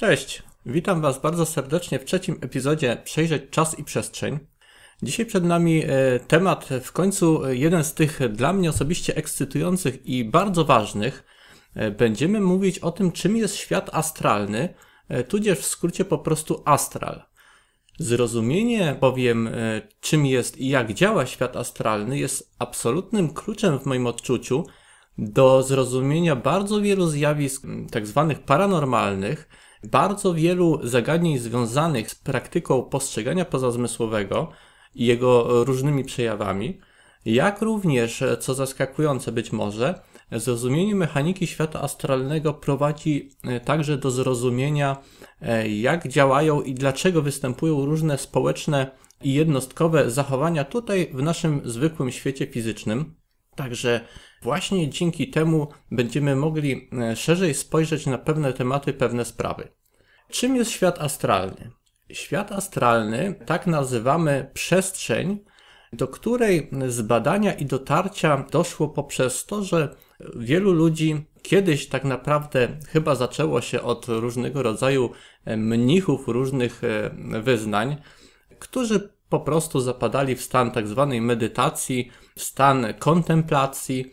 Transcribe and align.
Cześć, 0.00 0.42
witam 0.66 1.00
Was 1.00 1.20
bardzo 1.20 1.46
serdecznie 1.46 1.98
w 1.98 2.04
trzecim 2.04 2.38
epizodzie 2.40 2.96
Przejrzeć 3.04 3.42
Czas 3.50 3.78
i 3.78 3.84
Przestrzeń. 3.84 4.38
Dzisiaj 5.02 5.26
przed 5.26 5.44
nami 5.44 5.82
e, 5.84 6.20
temat 6.20 6.68
w 6.82 6.92
końcu 6.92 7.42
jeden 7.48 7.84
z 7.84 7.94
tych 7.94 8.32
dla 8.32 8.52
mnie 8.52 8.70
osobiście 8.70 9.16
ekscytujących 9.16 10.06
i 10.06 10.24
bardzo 10.24 10.64
ważnych. 10.64 11.24
E, 11.74 11.90
będziemy 11.90 12.40
mówić 12.40 12.78
o 12.78 12.92
tym, 12.92 13.12
czym 13.12 13.36
jest 13.36 13.56
świat 13.56 13.90
astralny, 13.92 14.74
e, 15.08 15.24
tudzież 15.24 15.58
w 15.58 15.66
skrócie 15.66 16.04
po 16.04 16.18
prostu 16.18 16.62
astral. 16.64 17.22
Zrozumienie 17.98 18.96
bowiem, 19.00 19.50
czym 20.00 20.26
jest 20.26 20.58
i 20.58 20.68
jak 20.68 20.94
działa 20.94 21.26
świat 21.26 21.56
astralny, 21.56 22.18
jest 22.18 22.54
absolutnym 22.58 23.34
kluczem 23.34 23.78
w 23.78 23.86
moim 23.86 24.06
odczuciu 24.06 24.66
do 25.18 25.62
zrozumienia 25.62 26.36
bardzo 26.36 26.80
wielu 26.80 27.06
zjawisk 27.06 27.62
tak 27.90 28.06
zwanych 28.06 28.42
paranormalnych, 28.42 29.48
bardzo 29.84 30.34
wielu 30.34 30.80
zagadnień 30.82 31.38
związanych 31.38 32.10
z 32.10 32.14
praktyką 32.14 32.82
postrzegania 32.82 33.44
pozazmysłowego 33.44 34.50
i 34.94 35.06
jego 35.06 35.64
różnymi 35.64 36.04
przejawami, 36.04 36.80
jak 37.24 37.62
również, 37.62 38.24
co 38.40 38.54
zaskakujące 38.54 39.32
być 39.32 39.52
może, 39.52 40.00
zrozumienie 40.32 40.94
mechaniki 40.94 41.46
świata 41.46 41.80
astralnego 41.80 42.54
prowadzi 42.54 43.30
e, 43.44 43.60
także 43.60 43.96
do 43.96 44.10
zrozumienia, 44.10 44.96
e, 45.40 45.68
jak 45.68 46.08
działają 46.08 46.62
i 46.62 46.74
dlaczego 46.74 47.22
występują 47.22 47.84
różne 47.84 48.18
społeczne 48.18 48.90
i 49.22 49.34
jednostkowe 49.34 50.10
zachowania 50.10 50.64
tutaj 50.64 51.10
w 51.14 51.22
naszym 51.22 51.60
zwykłym 51.64 52.10
świecie 52.10 52.46
fizycznym. 52.46 53.14
Także 53.56 54.00
właśnie 54.42 54.88
dzięki 54.88 55.30
temu 55.30 55.68
będziemy 55.90 56.36
mogli 56.36 56.88
e, 56.92 57.16
szerzej 57.16 57.54
spojrzeć 57.54 58.06
na 58.06 58.18
pewne 58.18 58.52
tematy, 58.52 58.92
pewne 58.92 59.24
sprawy. 59.24 59.68
Czym 60.30 60.56
jest 60.56 60.70
świat 60.70 60.98
astralny? 61.00 61.70
Świat 62.12 62.52
astralny 62.52 63.34
tak 63.46 63.66
nazywamy 63.66 64.50
przestrzeń, 64.54 65.38
do 65.92 66.08
której 66.08 66.70
zbadania 66.88 67.52
i 67.52 67.66
dotarcia 67.66 68.44
doszło 68.50 68.88
poprzez 68.88 69.46
to, 69.46 69.64
że 69.64 69.96
wielu 70.36 70.72
ludzi 70.72 71.24
kiedyś 71.42 71.88
tak 71.88 72.04
naprawdę 72.04 72.68
chyba 72.88 73.14
zaczęło 73.14 73.60
się 73.60 73.82
od 73.82 74.08
różnego 74.08 74.62
rodzaju 74.62 75.10
e, 75.44 75.56
mnichów 75.56 76.28
różnych 76.28 76.84
e, 76.84 77.10
wyznań, 77.42 77.96
którzy 78.58 79.12
po 79.28 79.40
prostu 79.40 79.80
zapadali 79.80 80.36
w 80.36 80.42
stan 80.42 80.70
tak 80.70 80.88
zwanej 80.88 81.20
medytacji, 81.20 82.10
w 82.36 82.42
stan 82.42 82.86
kontemplacji. 82.98 84.12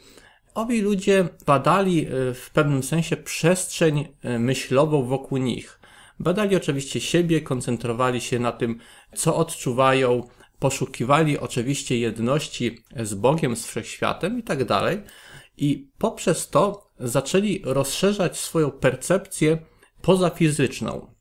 Owi 0.54 0.82
ludzie 0.82 1.28
badali 1.46 2.06
e, 2.06 2.34
w 2.34 2.50
pewnym 2.54 2.84
sensie 2.84 3.18
przestrzeń 3.18 4.08
myślową 4.40 5.04
wokół 5.04 5.38
nich. 5.38 5.77
Badali 6.20 6.56
oczywiście 6.56 7.02
siebie, 7.02 7.42
koncentrowali 7.42 8.22
się 8.22 8.40
na 8.40 8.52
tym, 8.52 8.80
co 9.16 9.36
odczuwają, 9.36 10.28
poszukiwali 10.60 11.40
oczywiście 11.40 11.98
jedności 11.98 12.84
z 13.04 13.14
Bogiem, 13.14 13.56
z 13.56 13.68
wszechświatem 13.68 14.40
i 14.40 14.44
tak 14.44 14.66
dalej. 14.66 15.02
I 15.58 15.90
poprzez 15.98 16.50
to 16.50 16.92
zaczęli 17.00 17.62
rozszerzać 17.66 18.40
swoją 18.40 18.72
percepcję 18.72 19.58
pozafizyczną. 20.02 21.18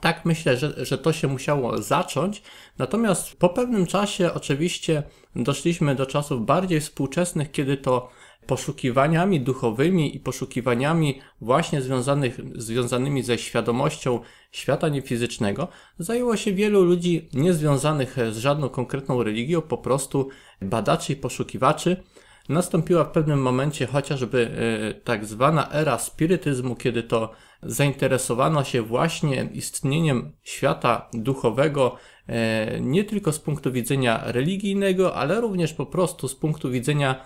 Tak 0.00 0.24
myślę, 0.24 0.56
że, 0.56 0.86
że 0.86 0.98
to 0.98 1.12
się 1.12 1.28
musiało 1.28 1.82
zacząć. 1.82 2.42
Natomiast 2.78 3.36
po 3.36 3.48
pewnym 3.48 3.86
czasie 3.86 4.32
oczywiście 4.34 5.02
doszliśmy 5.36 5.94
do 5.94 6.06
czasów 6.06 6.46
bardziej 6.46 6.80
współczesnych, 6.80 7.50
kiedy 7.50 7.76
to 7.76 8.10
poszukiwaniami 8.46 9.40
duchowymi 9.40 10.16
i 10.16 10.20
poszukiwaniami 10.20 11.20
właśnie 11.40 11.82
związanych, 11.82 12.40
związanymi 12.54 13.22
ze 13.22 13.38
świadomością 13.38 14.20
świata 14.52 14.88
niefizycznego 14.88 15.68
zajęło 15.98 16.36
się 16.36 16.52
wielu 16.52 16.84
ludzi 16.84 17.28
niezwiązanych 17.34 18.16
z 18.30 18.36
żadną 18.36 18.68
konkretną 18.68 19.22
religią, 19.22 19.60
po 19.60 19.78
prostu 19.78 20.28
badaczy 20.62 21.12
i 21.12 21.16
poszukiwaczy. 21.16 22.02
Nastąpiła 22.48 23.04
w 23.04 23.10
pewnym 23.10 23.42
momencie 23.42 23.86
chociażby 23.86 24.50
e, 24.50 24.94
tak 24.94 25.24
zwana 25.24 25.70
era 25.72 25.98
spirytyzmu, 25.98 26.76
kiedy 26.76 27.02
to 27.02 27.30
zainteresowano 27.62 28.64
się 28.64 28.82
właśnie 28.82 29.48
istnieniem 29.52 30.32
świata 30.42 31.08
duchowego, 31.12 31.96
e, 32.26 32.80
nie 32.80 33.04
tylko 33.04 33.32
z 33.32 33.38
punktu 33.38 33.72
widzenia 33.72 34.22
religijnego, 34.24 35.14
ale 35.14 35.40
również 35.40 35.72
po 35.72 35.86
prostu 35.86 36.28
z 36.28 36.34
punktu 36.34 36.70
widzenia 36.70 37.24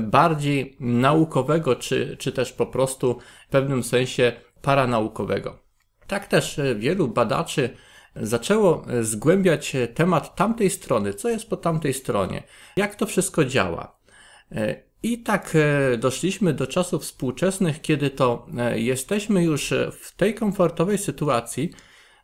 bardziej 0.00 0.76
naukowego, 0.80 1.76
czy, 1.76 2.16
czy 2.16 2.32
też 2.32 2.52
po 2.52 2.66
prostu 2.66 3.18
w 3.48 3.50
pewnym 3.50 3.82
sensie 3.82 4.32
paranaukowego. 4.62 5.58
Tak 6.06 6.26
też 6.26 6.58
e, 6.58 6.74
wielu 6.74 7.08
badaczy 7.08 7.70
zaczęło 8.16 8.84
zgłębiać 9.00 9.76
temat 9.94 10.36
tamtej 10.36 10.70
strony, 10.70 11.14
co 11.14 11.28
jest 11.28 11.50
po 11.50 11.56
tamtej 11.56 11.94
stronie, 11.94 12.42
jak 12.76 12.94
to 12.94 13.06
wszystko 13.06 13.44
działa. 13.44 13.96
I 15.02 15.22
tak 15.22 15.52
e, 15.54 15.96
doszliśmy 15.96 16.52
do 16.52 16.66
czasów 16.66 17.02
współczesnych, 17.02 17.80
kiedy 17.80 18.10
to 18.10 18.46
e, 18.58 18.80
jesteśmy 18.80 19.44
już 19.44 19.74
w 19.92 20.16
tej 20.16 20.34
komfortowej 20.34 20.98
sytuacji, 20.98 21.70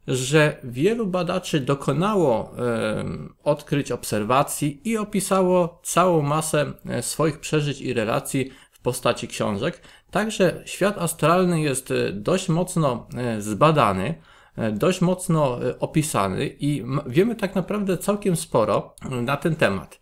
że 0.08 0.56
wielu 0.64 1.06
badaczy 1.06 1.60
dokonało 1.60 2.52
odkryć 3.44 3.92
obserwacji 3.92 4.80
i 4.84 4.96
opisało 4.96 5.80
całą 5.82 6.22
masę 6.22 6.72
e, 6.86 7.02
swoich 7.02 7.40
przeżyć 7.40 7.80
i 7.80 7.92
relacji 7.94 8.50
w 8.72 8.80
postaci 8.80 9.28
książek. 9.28 9.82
Także 10.10 10.62
świat 10.64 10.98
astralny 10.98 11.60
jest 11.60 11.92
dość 12.12 12.48
mocno 12.48 13.06
zbadany, 13.38 14.14
dość 14.72 15.00
mocno 15.00 15.58
opisany 15.80 16.56
i 16.60 16.84
wiemy 17.06 17.34
tak 17.34 17.54
naprawdę 17.54 17.98
całkiem 17.98 18.36
sporo 18.36 18.94
na 19.10 19.36
ten 19.36 19.56
temat. 19.56 20.00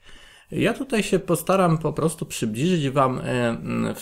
Ja 0.50 0.74
tutaj 0.74 1.02
się 1.02 1.18
postaram 1.18 1.78
po 1.78 1.92
prostu 1.92 2.26
przybliżyć 2.26 2.90
Wam 2.90 3.20
e, 3.24 3.56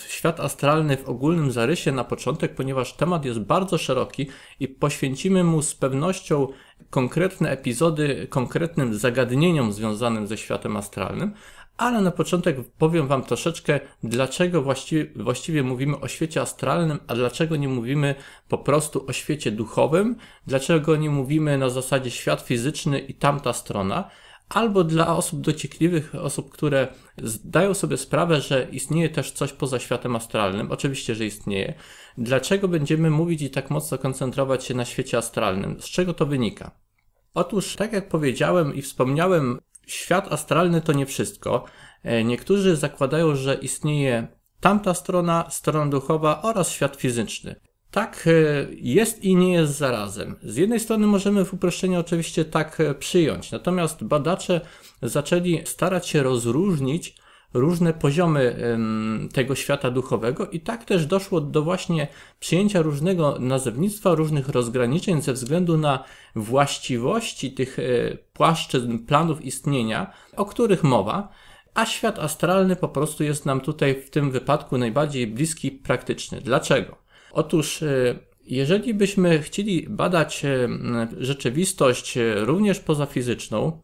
świat 0.09 0.41
astralny 0.41 0.97
w 0.97 1.09
ogólnym 1.09 1.50
zarysie 1.50 1.93
na 1.93 2.05
początek, 2.05 2.55
ponieważ 2.55 2.93
temat 2.93 3.25
jest 3.25 3.41
bardzo 3.41 3.78
szeroki 3.78 4.27
i 4.60 4.69
poświęcimy 4.69 5.44
mu 5.44 5.62
z 5.62 5.75
pewnością 5.75 6.49
konkretne 6.91 7.50
epizody 7.50 8.27
konkretnym 8.31 8.94
zagadnieniom 8.94 9.72
związanym 9.72 10.27
ze 10.27 10.37
światem 10.37 10.77
astralnym, 10.77 11.34
ale 11.77 12.00
na 12.00 12.10
początek 12.10 12.56
powiem 12.78 13.06
Wam 13.06 13.22
troszeczkę, 13.22 13.81
dlaczego 14.03 14.62
właściwie, 14.62 15.06
właściwie 15.16 15.62
mówimy 15.62 16.00
o 16.00 16.09
świecie 16.09 16.41
astralnym, 16.41 16.99
a 17.06 17.15
dlaczego 17.15 17.56
nie 17.56 17.69
mówimy 17.69 18.15
po 18.49 18.59
prostu 18.59 19.05
o 19.09 19.12
świecie 19.12 19.50
duchowym, 19.50 20.16
dlaczego 20.47 20.97
nie 20.97 21.11
mówimy 21.11 21.59
na 21.59 21.69
zasadzie 21.69 22.11
świat 22.11 22.41
fizyczny 22.41 22.99
i 22.99 23.15
tamta 23.15 23.53
strona 23.53 24.11
albo 24.49 24.84
dla 24.84 25.16
osób 25.16 25.41
dociekliwych, 25.41 26.15
osób, 26.15 26.50
które 26.50 26.88
zdają 27.22 27.75
sobie 27.75 27.97
sprawę, 27.97 28.41
że 28.41 28.69
istnieje 28.72 29.09
też 29.09 29.32
coś 29.32 29.53
poza 29.53 29.78
światem 29.78 30.16
astralnym. 30.16 30.72
Oczywiście, 30.72 31.15
że 31.15 31.27
istnieje. 31.27 31.75
Dlaczego 32.19 32.69
będziemy 32.69 33.10
mówić 33.10 33.43
i 33.43 33.50
tak 33.50 33.71
mocno 33.71 33.99
koncentrować 33.99 34.65
się 34.65 34.75
na 34.75 34.84
świecie 34.84 35.19
astralnym? 35.19 35.81
Z 35.81 35.84
czego 35.84 36.15
to 36.15 36.27
wynika? 36.27 36.71
Otóż, 37.34 37.77
tak 37.77 37.93
jak 37.93 38.09
powiedziałem 38.09 38.75
i 38.75 38.82
wspomniałem, 38.82 39.60
świat 39.87 40.32
astralny 40.32 40.81
to 40.81 40.93
nie 40.93 41.06
wszystko. 41.06 41.65
E, 42.03 42.25
niektórzy 42.25 42.76
zakładają, 42.76 43.37
że 43.37 43.55
istnieje 43.55 44.28
tamta 44.61 44.94
strona, 44.94 45.47
strona 45.50 45.91
duchowa 45.91 46.43
oraz 46.43 46.71
świat 46.71 46.97
fizyczny. 46.97 47.61
Tak 47.94 48.27
e, 48.27 48.31
jest 48.72 49.25
i 49.25 49.37
nie 49.37 49.53
jest 49.53 49.77
zarazem. 49.77 50.37
Z 50.43 50.56
jednej 50.56 50.81
strony 50.81 51.06
możemy 51.06 51.44
w 51.44 51.55
uproszczeniu 51.55 52.00
oczywiście 52.00 52.44
tak 52.44 52.81
e, 52.81 52.94
przyjąć, 52.94 53.53
natomiast 53.53 54.05
badacze 54.05 54.60
zaczęli 55.03 55.62
starać 55.65 56.09
się 56.09 56.22
rozróżnić 56.22 57.16
różne 57.53 57.93
poziomy 57.93 58.56
tego 59.32 59.55
świata 59.55 59.91
duchowego 59.91 60.47
i 60.47 60.60
tak 60.60 60.84
też 60.84 61.06
doszło 61.06 61.41
do 61.41 61.62
właśnie 61.62 62.09
przyjęcia 62.41 62.82
różnego 62.82 63.38
nazewnictwa, 63.38 64.15
różnych 64.15 64.49
rozgraniczeń 64.49 65.22
ze 65.22 65.32
względu 65.32 65.79
na 65.79 66.05
właściwości 66.37 67.52
tych 67.52 67.79
e, 67.79 67.82
płaszczyzn, 68.32 68.99
planów 68.99 69.44
istnienia, 69.44 70.12
o 70.37 70.44
których 70.44 70.82
mowa, 70.82 71.29
a 71.75 71.87
świat 71.87 72.19
astralny 72.19 72.76
po 72.76 72.88
prostu 72.88 73.25
jest 73.25 73.47
nam 73.47 73.61
tutaj 73.61 74.02
w 74.02 74.11
tym 74.11 74.31
wypadku 74.31 74.79
najbardziej 74.79 75.26
bliski, 75.26 75.70
praktyczny. 75.70 76.40
Dlaczego? 76.40 77.04
Otóż, 77.35 77.83
e, 77.83 78.19
jeżeli 78.47 78.95
byśmy 78.95 79.43
chcieli 79.43 79.87
badać 79.89 80.45
e, 80.45 80.69
rzeczywistość 81.19 82.17
e, 82.17 82.35
również 82.35 82.81
pozafizyczną 82.81 83.81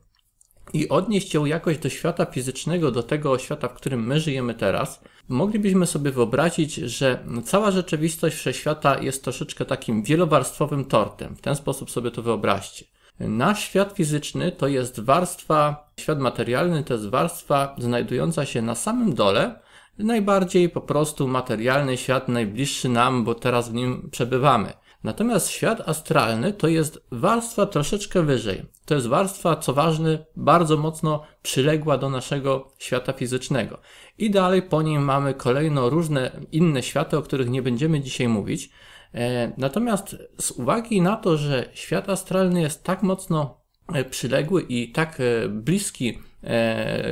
i 0.72 0.88
odnieść 0.88 1.34
ją 1.34 1.44
jakoś 1.44 1.78
do 1.78 1.88
świata 1.88 2.24
fizycznego, 2.24 2.90
do 2.90 3.02
tego 3.02 3.38
świata, 3.38 3.68
w 3.68 3.74
którym 3.74 4.06
my 4.06 4.20
żyjemy 4.20 4.54
teraz, 4.54 5.00
moglibyśmy 5.28 5.86
sobie 5.86 6.10
wyobrazić, 6.10 6.74
że 6.74 7.24
cała 7.44 7.70
rzeczywistość 7.70 8.36
wszechświata 8.36 8.98
jest 9.02 9.24
troszeczkę 9.24 9.64
takim 9.64 10.02
wielowarstwowym 10.02 10.84
tortem. 10.84 11.36
W 11.36 11.40
ten 11.40 11.56
sposób 11.56 11.90
sobie 11.90 12.10
to 12.10 12.22
wyobraźcie. 12.22 12.84
Nasz 13.20 13.64
świat 13.64 13.92
fizyczny 13.92 14.52
to 14.52 14.68
jest 14.68 15.00
warstwa, 15.00 15.90
świat 16.00 16.18
materialny 16.18 16.84
to 16.84 16.94
jest 16.94 17.08
warstwa 17.08 17.76
znajdująca 17.78 18.46
się 18.46 18.62
na 18.62 18.74
samym 18.74 19.14
dole, 19.14 19.60
najbardziej 20.04 20.68
po 20.68 20.80
prostu 20.80 21.28
materialny 21.28 21.96
świat, 21.96 22.28
najbliższy 22.28 22.88
nam, 22.88 23.24
bo 23.24 23.34
teraz 23.34 23.70
w 23.70 23.74
nim 23.74 24.08
przebywamy. 24.10 24.72
Natomiast 25.04 25.48
świat 25.48 25.88
astralny 25.88 26.52
to 26.52 26.68
jest 26.68 27.06
warstwa 27.10 27.66
troszeczkę 27.66 28.22
wyżej. 28.22 28.66
To 28.84 28.94
jest 28.94 29.06
warstwa, 29.06 29.56
co 29.56 29.72
ważne, 29.72 30.26
bardzo 30.36 30.76
mocno 30.76 31.22
przyległa 31.42 31.98
do 31.98 32.10
naszego 32.10 32.72
świata 32.78 33.12
fizycznego. 33.12 33.78
I 34.18 34.30
dalej 34.30 34.62
po 34.62 34.82
nim 34.82 35.02
mamy 35.02 35.34
kolejno 35.34 35.90
różne 35.90 36.30
inne 36.52 36.82
światy, 36.82 37.16
o 37.16 37.22
których 37.22 37.50
nie 37.50 37.62
będziemy 37.62 38.00
dzisiaj 38.00 38.28
mówić. 38.28 38.70
E, 39.14 39.52
natomiast 39.58 40.16
z 40.40 40.50
uwagi 40.50 41.02
na 41.02 41.16
to, 41.16 41.36
że 41.36 41.68
świat 41.74 42.08
astralny 42.08 42.60
jest 42.60 42.84
tak 42.84 43.02
mocno 43.02 43.60
e, 43.94 44.04
przyległy 44.04 44.62
i 44.62 44.92
tak 44.92 45.20
e, 45.20 45.48
bliski 45.48 46.18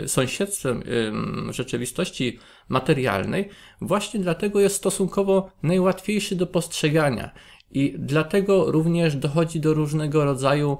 sąsiedztwem 0.06 0.82
rzeczywistości 1.50 2.38
materialnej, 2.68 3.48
właśnie 3.80 4.20
dlatego 4.20 4.60
jest 4.60 4.76
stosunkowo 4.76 5.50
najłatwiejszy 5.62 6.36
do 6.36 6.46
postrzegania. 6.46 7.30
I 7.70 7.94
dlatego 7.98 8.72
również 8.72 9.16
dochodzi 9.16 9.60
do 9.60 9.74
różnego 9.74 10.24
rodzaju 10.24 10.78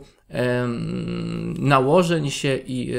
nałożeń 1.58 2.30
się 2.30 2.58
i 2.66 2.92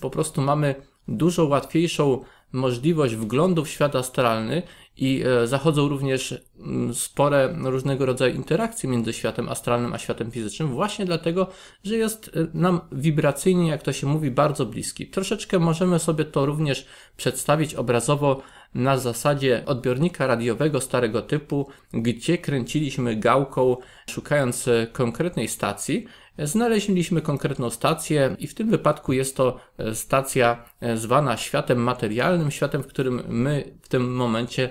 po 0.00 0.10
prostu 0.10 0.40
mamy 0.40 0.74
dużo 1.08 1.44
łatwiejszą 1.44 2.24
możliwość 2.52 3.14
wglądu 3.14 3.64
w 3.64 3.68
świat 3.68 3.96
astralny 3.96 4.62
i 4.98 5.22
e, 5.26 5.46
zachodzą 5.46 5.88
również 5.88 6.34
mm, 6.58 6.94
spore 6.94 7.54
różnego 7.64 8.06
rodzaju 8.06 8.34
interakcje 8.34 8.90
między 8.90 9.12
światem 9.12 9.48
astralnym 9.48 9.92
a 9.92 9.98
światem 9.98 10.30
fizycznym, 10.30 10.68
właśnie 10.68 11.06
dlatego, 11.06 11.46
że 11.84 11.96
jest 11.96 12.30
e, 12.36 12.46
nam 12.54 12.80
wibracyjnie, 12.92 13.68
jak 13.68 13.82
to 13.82 13.92
się 13.92 14.06
mówi, 14.06 14.30
bardzo 14.30 14.66
bliski. 14.66 15.06
Troszeczkę 15.06 15.58
możemy 15.58 15.98
sobie 15.98 16.24
to 16.24 16.46
również 16.46 16.86
przedstawić 17.16 17.74
obrazowo 17.74 18.42
na 18.74 18.98
zasadzie 18.98 19.62
odbiornika 19.66 20.26
radiowego 20.26 20.80
starego 20.80 21.22
typu, 21.22 21.68
gdzie 21.92 22.38
kręciliśmy 22.38 23.16
gałką, 23.16 23.76
szukając 24.10 24.68
e, 24.68 24.86
konkretnej 24.92 25.48
stacji. 25.48 26.06
Znaleźliśmy 26.38 27.22
konkretną 27.22 27.70
stację 27.70 28.36
i 28.38 28.46
w 28.46 28.54
tym 28.54 28.70
wypadku 28.70 29.12
jest 29.12 29.36
to 29.36 29.60
stacja 29.94 30.64
zwana 30.94 31.36
światem 31.36 31.78
materialnym, 31.78 32.50
światem, 32.50 32.82
w 32.82 32.86
którym 32.86 33.22
my 33.28 33.74
w 33.82 33.88
tym 33.88 34.14
momencie 34.14 34.70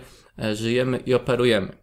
żyjemy 0.54 0.98
i 0.98 1.13
operujemy. 1.13 1.78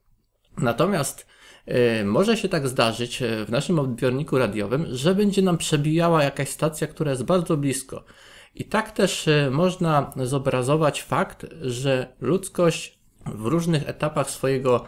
Natomiast 0.58 1.26
e, 1.66 2.04
może 2.04 2.36
się 2.36 2.48
tak 2.48 2.68
zdarzyć 2.68 3.22
e, 3.22 3.44
w 3.44 3.50
naszym 3.50 3.78
odbiorniku 3.78 4.38
radiowym, 4.38 4.86
że 4.90 5.14
będzie 5.14 5.42
nam 5.42 5.58
przebijała 5.58 6.22
jakaś 6.22 6.48
stacja, 6.48 6.86
która 6.86 7.10
jest 7.10 7.24
bardzo 7.24 7.56
blisko. 7.56 8.04
I 8.54 8.64
tak 8.64 8.90
też 8.90 9.28
można 9.50 10.12
zobrazować 10.16 11.02
fakt, 11.02 11.46
że 11.62 12.06
ludzkość 12.20 12.98
w 13.26 13.46
różnych 13.46 13.88
etapach 13.88 14.30
swojego 14.30 14.84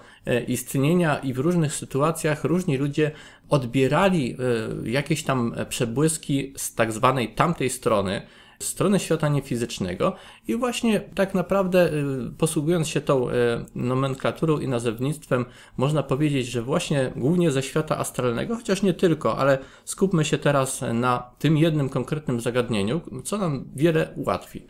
istnienia 0.49 1.19
i 1.19 1.33
w 1.33 1.39
różnych 1.39 1.75
sytuacjach 1.75 2.45
różni 2.45 2.77
ludzie 2.77 3.11
odbierali 3.49 4.37
jakieś 4.85 5.23
tam 5.23 5.55
przebłyski 5.69 6.55
z 6.57 6.75
tak 6.75 6.93
zwanej 6.93 7.35
tamtej 7.35 7.71
strony, 7.71 8.23
stronę 8.59 9.01
świata 9.01 9.29
niefizycznego 9.29 10.17
i 10.49 10.57
właśnie 10.57 11.01
tak 11.01 11.35
naprawdę 11.35 11.93
y, 11.93 12.31
posługując 12.39 12.89
się 12.89 13.01
tą 13.01 13.31
y, 13.31 13.33
nomenklaturą 13.75 14.59
i 14.59 14.69
nazewnictwem 14.69 15.45
można 15.77 16.03
powiedzieć, 16.03 16.47
że 16.47 16.63
właśnie 16.63 17.13
głównie 17.17 17.51
ze 17.51 17.63
świata 17.63 17.99
astralnego, 17.99 18.57
chociaż 18.57 18.83
nie 18.83 18.95
tylko, 18.95 19.39
ale 19.39 19.59
skupmy 19.85 20.25
się 20.25 20.39
teraz 20.39 20.85
na 20.93 21.31
tym 21.39 21.59
jednym 21.59 21.89
konkretnym 21.89 22.41
zagadnieniu, 22.41 23.01
co 23.25 23.39
nam 23.39 23.65
wiele 23.77 24.09
ułatwi. 24.17 24.67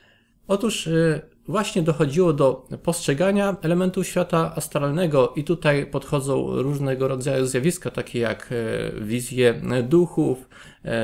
Otóż 0.49 0.87
y, 0.87 1.21
właśnie 1.49 1.83
dochodziło 1.83 2.33
do 2.33 2.69
postrzegania 2.83 3.57
elementów 3.63 4.07
świata 4.07 4.53
astralnego 4.57 5.33
i 5.37 5.45
tutaj 5.45 5.87
podchodzą 5.87 6.63
różnego 6.63 7.09
rodzaju 7.09 7.47
zjawiska, 7.47 7.91
takie 7.91 8.19
jak 8.19 8.55
wizje 9.01 9.61
duchów, 9.83 10.49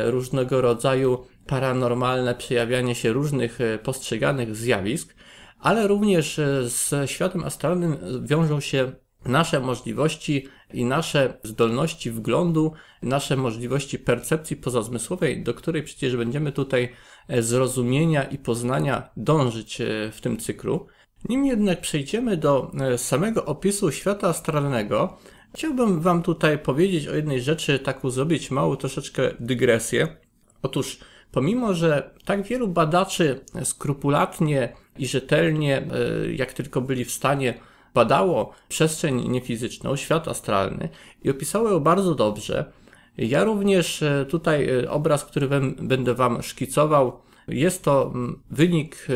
różnego 0.04 0.60
rodzaju 0.60 1.18
paranormalne 1.46 2.34
przejawianie 2.34 2.94
się 2.94 3.12
różnych 3.12 3.60
e, 3.60 3.78
postrzeganych 3.78 4.56
zjawisk, 4.56 5.14
ale 5.60 5.86
również 5.86 6.38
e, 6.38 6.68
z 6.68 7.10
światem 7.10 7.44
astralnym 7.44 7.96
wiążą 8.22 8.60
się 8.60 8.92
nasze 9.24 9.60
możliwości 9.60 10.48
i 10.72 10.84
nasze 10.84 11.38
zdolności 11.44 12.10
wglądu, 12.10 12.72
nasze 13.02 13.36
możliwości 13.36 13.98
percepcji 13.98 14.56
pozazmysłowej, 14.56 15.42
do 15.42 15.54
której 15.54 15.82
przecież 15.82 16.16
będziemy 16.16 16.52
tutaj 16.52 16.88
e, 17.28 17.42
zrozumienia 17.42 18.24
i 18.24 18.38
poznania 18.38 19.10
dążyć 19.16 19.78
w 20.12 20.20
tym 20.20 20.36
cyklu. 20.36 20.86
Nim 21.28 21.46
jednak 21.46 21.80
przejdziemy 21.80 22.36
do 22.36 22.72
samego 22.96 23.44
opisu 23.44 23.92
świata 23.92 24.28
astralnego, 24.28 25.18
chciałbym 25.54 26.00
Wam 26.00 26.22
tutaj 26.22 26.58
powiedzieć 26.58 27.08
o 27.08 27.14
jednej 27.14 27.42
rzeczy, 27.42 27.78
taką 27.78 28.10
zrobić 28.10 28.50
małą 28.50 28.76
troszeczkę 28.76 29.22
dygresję. 29.40 30.16
Otóż 30.62 30.98
Pomimo, 31.32 31.74
że 31.74 32.10
tak 32.24 32.42
wielu 32.42 32.68
badaczy 32.68 33.40
skrupulatnie 33.64 34.72
i 34.98 35.06
rzetelnie, 35.06 35.76
e, 35.78 36.32
jak 36.32 36.52
tylko 36.52 36.80
byli 36.80 37.04
w 37.04 37.12
stanie, 37.12 37.54
badało 37.94 38.52
przestrzeń 38.68 39.28
niefizyczną, 39.28 39.96
świat 39.96 40.28
astralny 40.28 40.88
i 41.24 41.30
opisało 41.30 41.70
ją 41.70 41.80
bardzo 41.80 42.14
dobrze, 42.14 42.72
ja 43.18 43.44
również 43.44 44.02
e, 44.02 44.26
tutaj 44.28 44.68
e, 44.68 44.90
obraz, 44.90 45.24
który 45.24 45.48
będę 45.82 46.14
Wam 46.14 46.42
szkicował, 46.42 47.20
jest 47.48 47.84
to 47.84 48.12
wynik 48.50 49.06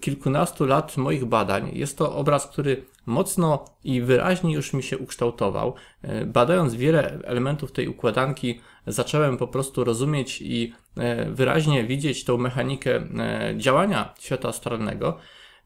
kilkunastu 0.00 0.66
lat 0.66 0.96
moich 0.96 1.24
badań. 1.24 1.70
Jest 1.72 1.98
to 1.98 2.16
obraz, 2.16 2.46
który 2.46 2.84
mocno 3.06 3.64
i 3.84 4.00
wyraźnie 4.00 4.54
już 4.54 4.72
mi 4.72 4.82
się 4.82 4.98
ukształtował. 4.98 5.74
Badając 6.26 6.74
wiele 6.74 7.18
elementów 7.24 7.72
tej 7.72 7.88
układanki, 7.88 8.60
zacząłem 8.86 9.36
po 9.36 9.48
prostu 9.48 9.84
rozumieć 9.84 10.42
i 10.42 10.72
wyraźnie 11.30 11.84
widzieć 11.84 12.24
tą 12.24 12.36
mechanikę 12.36 12.96
e, 12.96 13.54
działania 13.56 14.14
świata 14.20 14.48
astralnego, 14.48 15.18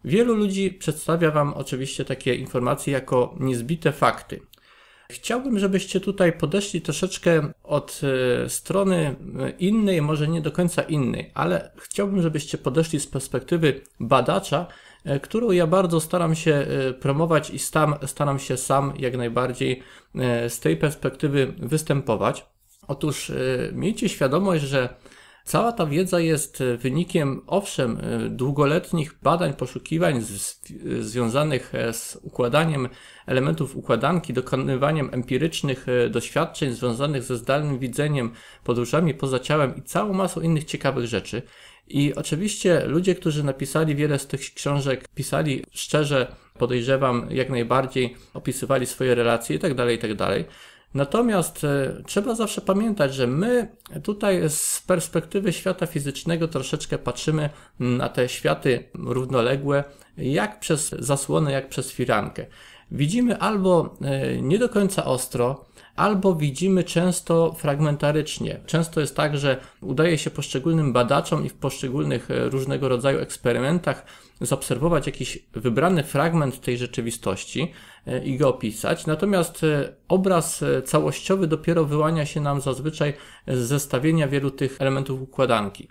wielu 0.04 0.34
ludzi 0.34 0.70
przedstawia 0.70 1.30
Wam 1.30 1.54
oczywiście 1.54 2.04
takie 2.04 2.34
informacje 2.34 2.92
jako 2.92 3.34
niezbite 3.40 3.92
fakty. 3.92 4.40
Chciałbym, 5.10 5.58
żebyście 5.58 6.00
tutaj 6.00 6.32
podeszli 6.32 6.80
troszeczkę 6.80 7.52
od 7.62 8.00
e, 8.44 8.48
strony 8.48 9.16
innej, 9.58 10.02
może 10.02 10.28
nie 10.28 10.40
do 10.40 10.52
końca 10.52 10.82
innej, 10.82 11.30
ale 11.34 11.72
chciałbym, 11.78 12.22
żebyście 12.22 12.58
podeszli 12.58 13.00
z 13.00 13.06
perspektywy 13.06 13.80
badacza, 14.00 14.66
którą 15.22 15.50
ja 15.50 15.66
bardzo 15.66 16.00
staram 16.00 16.34
się 16.34 16.66
promować 17.00 17.50
i 17.50 17.58
stam, 17.58 17.94
staram 18.06 18.38
się 18.38 18.56
sam 18.56 18.92
jak 18.98 19.16
najbardziej 19.16 19.82
z 20.48 20.60
tej 20.60 20.76
perspektywy 20.76 21.54
występować. 21.58 22.46
Otóż 22.88 23.30
e, 23.30 23.34
miejcie 23.72 24.08
świadomość, 24.08 24.64
że 24.64 24.88
cała 25.44 25.72
ta 25.72 25.86
wiedza 25.86 26.20
jest 26.20 26.60
e, 26.60 26.76
wynikiem, 26.76 27.42
owszem, 27.46 27.98
e, 28.00 28.28
długoletnich 28.28 29.14
badań, 29.22 29.54
poszukiwań 29.54 30.22
z, 30.22 30.60
związanych 31.00 31.72
z 31.92 32.18
układaniem 32.22 32.88
elementów 33.26 33.76
układanki, 33.76 34.32
dokonywaniem 34.32 35.10
empirycznych 35.12 35.86
doświadczeń 36.10 36.72
związanych 36.72 37.22
ze 37.22 37.36
zdalnym 37.36 37.78
widzeniem, 37.78 38.32
podróżami 38.64 39.14
poza 39.14 39.38
ciałem 39.38 39.76
i 39.76 39.82
całą 39.82 40.12
masą 40.12 40.40
innych 40.40 40.64
ciekawych 40.64 41.06
rzeczy. 41.06 41.42
I 41.88 42.14
oczywiście 42.14 42.82
ludzie, 42.86 43.14
którzy 43.14 43.44
napisali 43.44 43.94
wiele 43.94 44.18
z 44.18 44.26
tych 44.26 44.40
książek, 44.40 45.08
pisali 45.08 45.64
szczerze, 45.70 46.36
podejrzewam, 46.58 47.26
jak 47.30 47.50
najbardziej, 47.50 48.16
opisywali 48.34 48.86
swoje 48.86 49.14
relacje 49.14 49.56
itd., 49.56 49.74
tak 49.76 49.90
itd. 49.90 50.44
Natomiast 50.94 51.64
e, 51.64 52.02
trzeba 52.06 52.34
zawsze 52.34 52.60
pamiętać, 52.60 53.14
że 53.14 53.26
my 53.26 53.68
tutaj 54.02 54.50
z 54.50 54.82
perspektywy 54.86 55.52
świata 55.52 55.86
fizycznego 55.86 56.48
troszeczkę 56.48 56.98
patrzymy 56.98 57.50
na 57.80 58.08
te 58.08 58.28
światy 58.28 58.88
równoległe, 58.94 59.84
jak 60.16 60.60
przez 60.60 60.90
zasłonę, 60.90 61.52
jak 61.52 61.68
przez 61.68 61.92
firankę. 61.92 62.46
Widzimy 62.90 63.38
albo 63.38 63.96
e, 64.02 64.42
nie 64.42 64.58
do 64.58 64.68
końca 64.68 65.04
ostro, 65.04 65.64
albo 65.96 66.34
widzimy 66.34 66.84
często 66.84 67.52
fragmentarycznie. 67.52 68.60
Często 68.66 69.00
jest 69.00 69.16
tak, 69.16 69.38
że 69.38 69.56
udaje 69.80 70.18
się 70.18 70.30
poszczególnym 70.30 70.92
badaczom 70.92 71.46
i 71.46 71.48
w 71.48 71.54
poszczególnych 71.54 72.30
e, 72.30 72.48
różnego 72.48 72.88
rodzaju 72.88 73.18
eksperymentach 73.18 74.06
zaobserwować 74.40 75.06
jakiś 75.06 75.38
wybrany 75.52 76.02
fragment 76.02 76.60
tej 76.60 76.78
rzeczywistości 76.78 77.72
i 78.24 78.36
go 78.36 78.48
opisać. 78.48 79.06
Natomiast 79.06 79.64
e, 79.64 79.94
obraz 80.08 80.64
całościowy 80.84 81.46
dopiero 81.46 81.84
wyłania 81.84 82.26
się 82.26 82.40
nam 82.40 82.60
zazwyczaj 82.60 83.14
z 83.48 83.58
zestawienia 83.58 84.28
wielu 84.28 84.50
tych 84.50 84.76
elementów 84.80 85.22
układanki. 85.22 85.88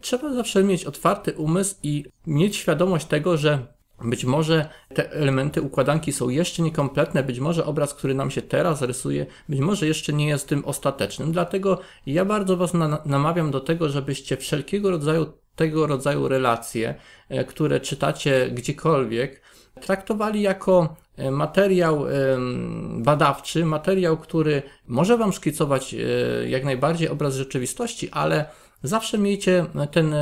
Trzeba 0.00 0.34
zawsze 0.34 0.64
mieć 0.64 0.84
otwarty 0.84 1.32
umysł 1.32 1.76
i 1.82 2.04
mieć 2.26 2.56
świadomość 2.56 3.06
tego, 3.06 3.36
że 3.36 3.66
być 4.04 4.24
może 4.24 4.68
te 4.94 5.12
elementy 5.12 5.62
układanki 5.62 6.12
są 6.12 6.28
jeszcze 6.28 6.62
niekompletne, 6.62 7.22
być 7.22 7.40
może 7.40 7.64
obraz, 7.64 7.94
który 7.94 8.14
nam 8.14 8.30
się 8.30 8.42
teraz 8.42 8.82
rysuje, 8.82 9.26
być 9.48 9.60
może 9.60 9.86
jeszcze 9.86 10.12
nie 10.12 10.28
jest 10.28 10.48
tym 10.48 10.64
ostatecznym. 10.64 11.32
Dlatego 11.32 11.80
ja 12.06 12.24
bardzo 12.24 12.56
Was 12.56 12.74
na 12.74 13.02
namawiam 13.06 13.50
do 13.50 13.60
tego, 13.60 13.88
żebyście 13.88 14.36
wszelkiego 14.36 14.90
rodzaju 14.90 15.26
tego 15.56 15.86
rodzaju 15.86 16.28
relacje, 16.28 16.94
e, 17.28 17.44
które 17.44 17.80
czytacie 17.80 18.50
gdziekolwiek, 18.50 19.42
traktowali 19.80 20.42
jako 20.42 20.96
materiał 21.30 22.04
badawczy, 22.96 23.64
materiał, 23.64 24.16
który 24.16 24.62
może 24.86 25.18
Wam 25.18 25.32
szkicować 25.32 25.94
jak 26.46 26.64
najbardziej 26.64 27.08
obraz 27.08 27.34
rzeczywistości, 27.34 28.10
ale 28.10 28.44
zawsze 28.82 29.18
miejcie 29.18 29.66
ten 29.90 30.14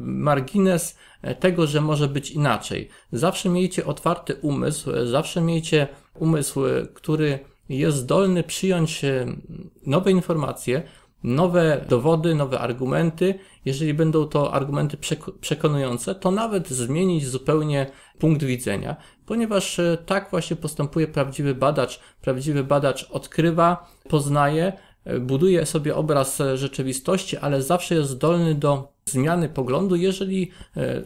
margines 0.00 0.98
tego, 1.40 1.66
że 1.66 1.80
może 1.80 2.08
być 2.08 2.30
inaczej. 2.30 2.88
Zawsze 3.12 3.48
miejcie 3.48 3.86
otwarty 3.86 4.34
umysł, 4.34 4.90
zawsze 5.04 5.40
miejcie 5.40 5.88
umysł, 6.14 6.60
który 6.94 7.38
jest 7.68 7.96
zdolny 7.96 8.42
przyjąć 8.42 9.02
nowe 9.86 10.10
informacje, 10.10 10.82
nowe 11.24 11.84
dowody, 11.88 12.34
nowe 12.34 12.58
argumenty. 12.58 13.34
Jeżeli 13.64 13.94
będą 13.94 14.26
to 14.26 14.54
argumenty 14.54 14.96
przekonujące, 15.40 16.14
to 16.14 16.30
nawet 16.30 16.68
zmienić 16.68 17.26
zupełnie 17.26 17.86
punkt 18.18 18.42
widzenia, 18.42 18.96
ponieważ 19.32 19.78
e, 19.78 19.98
tak 20.06 20.30
właśnie 20.30 20.56
postępuje 20.56 21.08
prawdziwy 21.08 21.54
badacz. 21.54 22.00
Prawdziwy 22.20 22.64
badacz 22.64 23.10
odkrywa, 23.10 23.90
poznaje, 24.08 24.72
e, 25.04 25.18
buduje 25.18 25.66
sobie 25.66 25.96
obraz 25.96 26.40
e, 26.40 26.56
rzeczywistości, 26.56 27.36
ale 27.36 27.62
zawsze 27.62 27.94
jest 27.94 28.10
zdolny 28.10 28.54
do 28.54 28.92
zmiany 29.04 29.48
poglądu, 29.48 29.96
jeżeli 29.96 30.50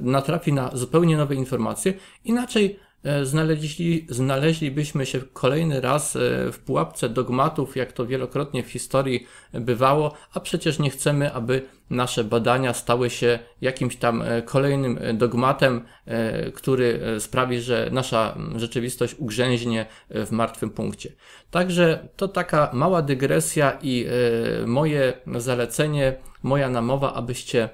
natrafi 0.01 0.53
na 0.53 0.71
zupełnie 0.75 1.17
nowe 1.17 1.35
informacje. 1.35 1.95
Inaczej 2.25 2.79
znaleźli, 3.23 4.07
znaleźlibyśmy 4.09 5.07
się 5.07 5.21
kolejny 5.33 5.81
raz 5.81 6.17
e, 6.17 6.21
w 6.53 6.59
pułapce 6.59 7.09
dogmatów, 7.09 7.77
jak 7.77 7.93
to 7.93 8.07
wielokrotnie 8.07 8.63
w 8.63 8.71
historii 8.71 9.27
bywało, 9.53 10.13
a 10.33 10.41
przecież 10.41 10.79
nie 10.79 10.91
chcemy, 10.91 11.33
aby 11.33 11.63
nasze 11.91 12.25
badania 12.25 12.75
stały 12.75 13.11
się 13.11 13.39
jakimś 13.61 13.97
tam 13.97 14.23
e, 14.23 14.43
kolejnym 14.43 14.99
dogmatem, 15.15 15.85
który 16.55 17.01
sprawi, 17.19 17.61
że 17.61 17.89
nasza 17.93 18.39
rzeczywistość 18.57 19.15
ugrzęźnie 19.19 19.87
w 20.11 20.31
martwym 20.31 20.71
punkcie. 20.71 21.13
Także 21.51 22.09
to 22.17 22.29
taka 22.29 22.71
mała 22.73 23.03
dygresja 23.03 23.79
i 23.83 24.07
moje 24.67 25.13
zalecenie, 25.37 26.15
moja 26.43 26.71
namowa, 26.71 27.15
abyście 27.15 27.69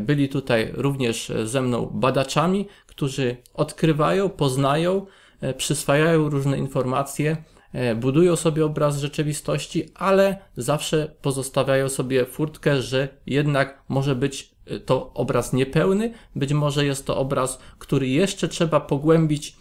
byli 0.00 0.28
tutaj 0.28 0.70
również 0.74 1.32
ze 1.44 1.62
mną 1.62 1.90
badaczami, 1.94 2.68
którzy 2.96 3.36
odkrywają, 3.54 4.28
poznają, 4.28 5.06
e, 5.40 5.54
przyswajają 5.54 6.28
różne 6.28 6.58
informacje, 6.58 7.36
e, 7.72 7.94
budują 7.94 8.36
sobie 8.36 8.64
obraz 8.64 8.98
rzeczywistości, 8.98 9.90
ale 9.94 10.38
zawsze 10.56 11.14
pozostawiają 11.22 11.88
sobie 11.88 12.24
furtkę, 12.26 12.82
że 12.82 13.08
jednak 13.26 13.82
może 13.88 14.14
być 14.14 14.50
e, 14.66 14.80
to 14.80 15.12
obraz 15.14 15.52
niepełny, 15.52 16.12
być 16.36 16.52
może 16.52 16.84
jest 16.84 17.06
to 17.06 17.16
obraz, 17.16 17.58
który 17.78 18.08
jeszcze 18.08 18.48
trzeba 18.48 18.80
pogłębić 18.80 19.56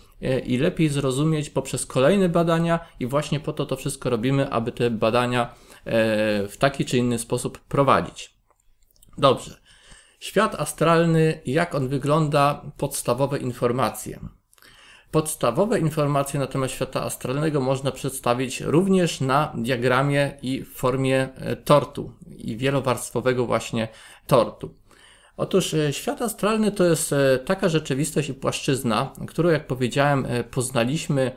i 0.45 0.57
lepiej 0.57 0.89
zrozumieć 0.89 1.49
poprzez 1.49 1.85
kolejne 1.85 2.29
badania 2.29 2.79
i 2.99 3.05
właśnie 3.05 3.39
po 3.39 3.53
to 3.53 3.65
to 3.65 3.75
wszystko 3.75 4.09
robimy, 4.09 4.49
aby 4.49 4.71
te 4.71 4.89
badania 4.91 5.55
w 6.49 6.53
taki 6.59 6.85
czy 6.85 6.97
inny 6.97 7.19
sposób 7.19 7.59
prowadzić. 7.59 8.33
Dobrze. 9.17 9.64
Świat 10.25 10.55
astralny, 10.55 11.41
jak 11.45 11.75
on 11.75 11.87
wygląda, 11.87 12.61
podstawowe 12.77 13.37
informacje. 13.37 14.19
Podstawowe 15.11 15.79
informacje 15.79 16.39
na 16.39 16.47
temat 16.47 16.71
świata 16.71 17.03
astralnego 17.03 17.61
można 17.61 17.91
przedstawić 17.91 18.61
również 18.61 19.21
na 19.21 19.53
diagramie 19.57 20.37
i 20.41 20.61
w 20.63 20.73
formie 20.73 21.29
e, 21.35 21.55
tortu 21.55 22.11
i 22.37 22.57
wielowarstwowego 22.57 23.45
właśnie 23.45 23.87
tortu. 24.27 24.75
Otóż 25.37 25.73
e, 25.73 25.93
świat 25.93 26.21
astralny 26.21 26.71
to 26.71 26.83
jest 26.83 27.13
e, 27.13 27.39
taka 27.39 27.69
rzeczywistość 27.69 28.29
i 28.29 28.33
płaszczyzna, 28.33 29.13
którą, 29.27 29.49
jak 29.49 29.67
powiedziałem, 29.67 30.27
poznaliśmy 30.51 31.31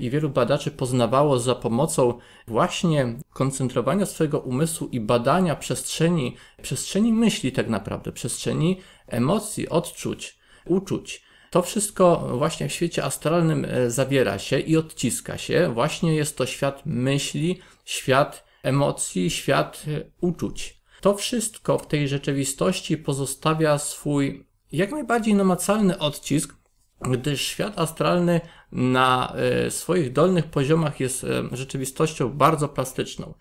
i 0.00 0.10
wielu 0.10 0.30
badaczy 0.30 0.70
poznawało 0.70 1.38
za 1.38 1.54
pomocą 1.54 2.18
właśnie 2.46 3.18
koncentrowania 3.32 4.06
swojego 4.06 4.38
umysłu 4.38 4.88
i 4.92 5.00
badania 5.00 5.56
przestrzeni, 5.56 6.36
przestrzeni 6.62 7.12
myśli 7.12 7.52
tak 7.52 7.68
naprawdę, 7.68 8.12
przestrzeni 8.12 8.80
emocji, 9.06 9.68
odczuć, 9.68 10.38
uczuć. 10.66 11.22
To 11.50 11.62
wszystko 11.62 12.16
właśnie 12.38 12.68
w 12.68 12.72
świecie 12.72 13.04
astralnym 13.04 13.66
e, 13.68 13.90
zawiera 13.90 14.38
się 14.38 14.58
i 14.58 14.76
odciska 14.76 15.38
się. 15.38 15.70
Właśnie 15.74 16.14
jest 16.14 16.36
to 16.36 16.46
świat 16.46 16.82
myśli, 16.86 17.60
świat 17.84 18.44
emocji, 18.62 19.30
świat 19.30 19.84
e, 19.88 20.10
uczuć. 20.20 20.80
To 21.00 21.14
wszystko 21.14 21.78
w 21.78 21.86
tej 21.86 22.08
rzeczywistości 22.08 22.96
pozostawia 22.96 23.78
swój 23.78 24.50
jak 24.72 24.90
najbardziej 24.90 25.34
namacalny 25.34 25.98
odcisk 25.98 26.59
gdyż 27.00 27.40
świat 27.40 27.78
astralny 27.78 28.40
na 28.72 29.34
e, 29.36 29.70
swoich 29.70 30.12
dolnych 30.12 30.46
poziomach 30.46 31.00
jest 31.00 31.24
e, 31.24 31.42
rzeczywistością 31.52 32.28
bardzo 32.28 32.68
plastyczną. 32.68 33.34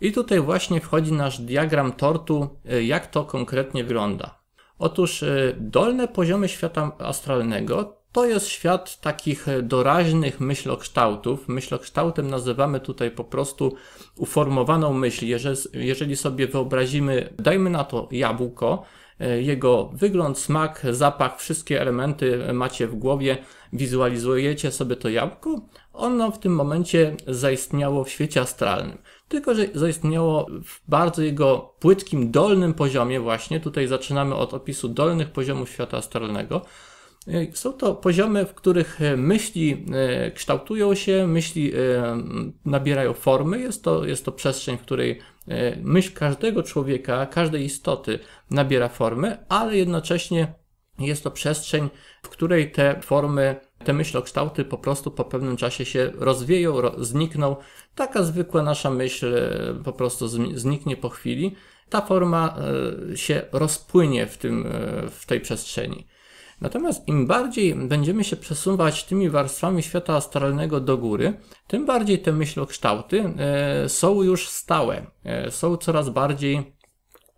I 0.00 0.12
tutaj 0.12 0.40
właśnie 0.40 0.80
wchodzi 0.80 1.12
nasz 1.12 1.40
diagram 1.40 1.92
tortu, 1.92 2.60
e, 2.64 2.82
jak 2.84 3.06
to 3.06 3.24
konkretnie 3.24 3.84
wygląda. 3.84 4.38
Otóż 4.78 5.24
dolne 5.56 6.08
poziomy 6.08 6.48
świata 6.48 6.92
astralnego 6.98 7.98
to 8.12 8.26
jest 8.26 8.48
świat 8.48 9.00
takich 9.00 9.46
doraźnych 9.62 10.40
myślokształtów. 10.40 11.48
Myślokształtem 11.48 12.30
nazywamy 12.30 12.80
tutaj 12.80 13.10
po 13.10 13.24
prostu 13.24 13.74
uformowaną 14.16 14.92
myśl. 14.92 15.26
Jeżeli 15.72 16.16
sobie 16.16 16.46
wyobrazimy, 16.46 17.34
dajmy 17.38 17.70
na 17.70 17.84
to 17.84 18.08
jabłko, 18.12 18.84
jego 19.40 19.90
wygląd, 19.94 20.38
smak, 20.38 20.82
zapach, 20.90 21.38
wszystkie 21.38 21.80
elementy 21.80 22.52
macie 22.52 22.86
w 22.86 22.94
głowie, 22.94 23.38
wizualizujecie 23.72 24.70
sobie 24.70 24.96
to 24.96 25.08
jabłko, 25.08 25.60
ono 25.92 26.30
w 26.30 26.38
tym 26.38 26.54
momencie 26.54 27.16
zaistniało 27.26 28.04
w 28.04 28.10
świecie 28.10 28.40
astralnym. 28.40 28.98
Tylko, 29.28 29.54
że 29.54 29.66
zaistniało 29.74 30.46
w 30.64 30.90
bardzo 30.90 31.22
jego 31.22 31.74
płytkim, 31.78 32.30
dolnym 32.30 32.74
poziomie 32.74 33.20
właśnie, 33.20 33.60
tutaj 33.60 33.86
zaczynamy 33.86 34.34
od 34.34 34.54
opisu 34.54 34.88
dolnych 34.88 35.30
poziomów 35.30 35.70
świata 35.70 35.96
astralnego, 35.96 36.62
e, 37.28 37.56
są 37.56 37.72
to 37.72 37.94
poziomy, 37.94 38.46
w 38.46 38.54
których 38.54 38.98
myśli 39.16 39.86
e, 39.92 40.30
kształtują 40.30 40.94
się, 40.94 41.26
myśli 41.26 41.72
nabierają 42.64 43.12
formy. 43.12 43.60
Jest 43.60 43.84
to, 43.84 44.04
jest 44.04 44.24
to 44.24 44.32
przestrzeń, 44.32 44.78
w 44.78 44.82
której 44.82 45.20
E, 45.37 45.37
myśl 45.82 46.14
każdego 46.14 46.62
człowieka, 46.62 47.26
każdej 47.26 47.64
istoty 47.64 48.18
nabiera 48.50 48.88
formy, 48.88 49.44
ale 49.48 49.76
jednocześnie 49.76 50.54
jest 50.98 51.24
to 51.24 51.30
przestrzeń, 51.30 51.88
w 52.22 52.28
której 52.28 52.72
te 52.72 53.00
formy, 53.00 53.60
te 53.84 53.92
myślokształty 53.92 54.64
po 54.64 54.78
prostu 54.78 55.10
po 55.10 55.24
pewnym 55.24 55.56
czasie 55.56 55.84
się 55.84 56.12
rozwieją, 56.14 56.74
znikną. 56.98 57.56
Taka 57.94 58.22
zwykła 58.22 58.62
nasza 58.62 58.90
myśl 58.90 59.34
e, 59.36 59.84
po 59.84 59.92
prostu 59.92 60.28
zniknie 60.54 60.96
po 60.96 61.08
chwili. 61.08 61.56
Ta 61.88 62.00
forma 62.00 62.56
e, 63.12 63.16
się 63.16 63.42
rozpłynie 63.52 64.26
w, 64.26 64.38
tym, 64.38 64.68
w 65.10 65.26
tej 65.26 65.40
przestrzeni. 65.40 66.06
Natomiast 66.60 67.08
im 67.08 67.26
bardziej 67.26 67.74
będziemy 67.74 68.24
się 68.24 68.36
przesuwać 68.36 69.04
tymi 69.04 69.30
warstwami 69.30 69.82
świata 69.82 70.14
astralnego 70.14 70.80
do 70.80 70.98
góry, 70.98 71.34
tym 71.66 71.86
bardziej 71.86 72.18
te 72.18 72.32
myślokształty 72.32 73.34
e, 73.38 73.88
są 73.88 74.22
już 74.22 74.48
stałe, 74.48 75.06
e, 75.24 75.50
są 75.50 75.76
coraz 75.76 76.08
bardziej 76.10 76.72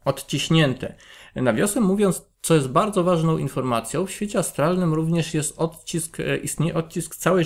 odciśnięte. 0.05 0.95
Nawiasem 1.37 1.85
mówiąc, 1.85 2.27
co 2.43 2.55
jest 2.55 2.69
bardzo 2.69 3.05
ważną 3.05 3.39
informacją, 3.39 4.07
w 4.07 4.11
świecie 4.11 4.39
astralnym 4.39 4.95
również 4.95 5.35
jest 5.35 5.59
odcisk, 5.59 6.21
e, 6.21 6.37
istnieje 6.37 6.75
odcisk 6.75 7.17
całej, 7.17 7.45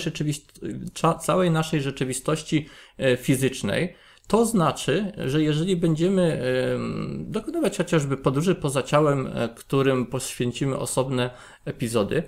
całej 1.21 1.51
naszej 1.51 1.81
rzeczywistości 1.81 2.69
fizycznej. 3.17 3.95
To 4.27 4.45
znaczy, 4.45 5.11
że 5.25 5.41
jeżeli 5.43 5.75
będziemy 5.75 6.41
dokonywać 7.19 7.77
chociażby 7.77 8.17
podróży 8.17 8.55
poza 8.55 8.83
ciałem, 8.83 9.27
e, 9.27 9.49
którym 9.49 10.05
poświęcimy 10.05 10.77
osobne 10.77 11.29
epizody, 11.65 12.23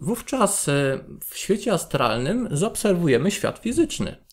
wówczas 0.00 0.68
e, 0.68 0.98
w 1.28 1.36
świecie 1.36 1.72
astralnym 1.72 2.48
zaobserwujemy 2.50 3.30
świat 3.30 3.58
fizyczny. 3.58 4.23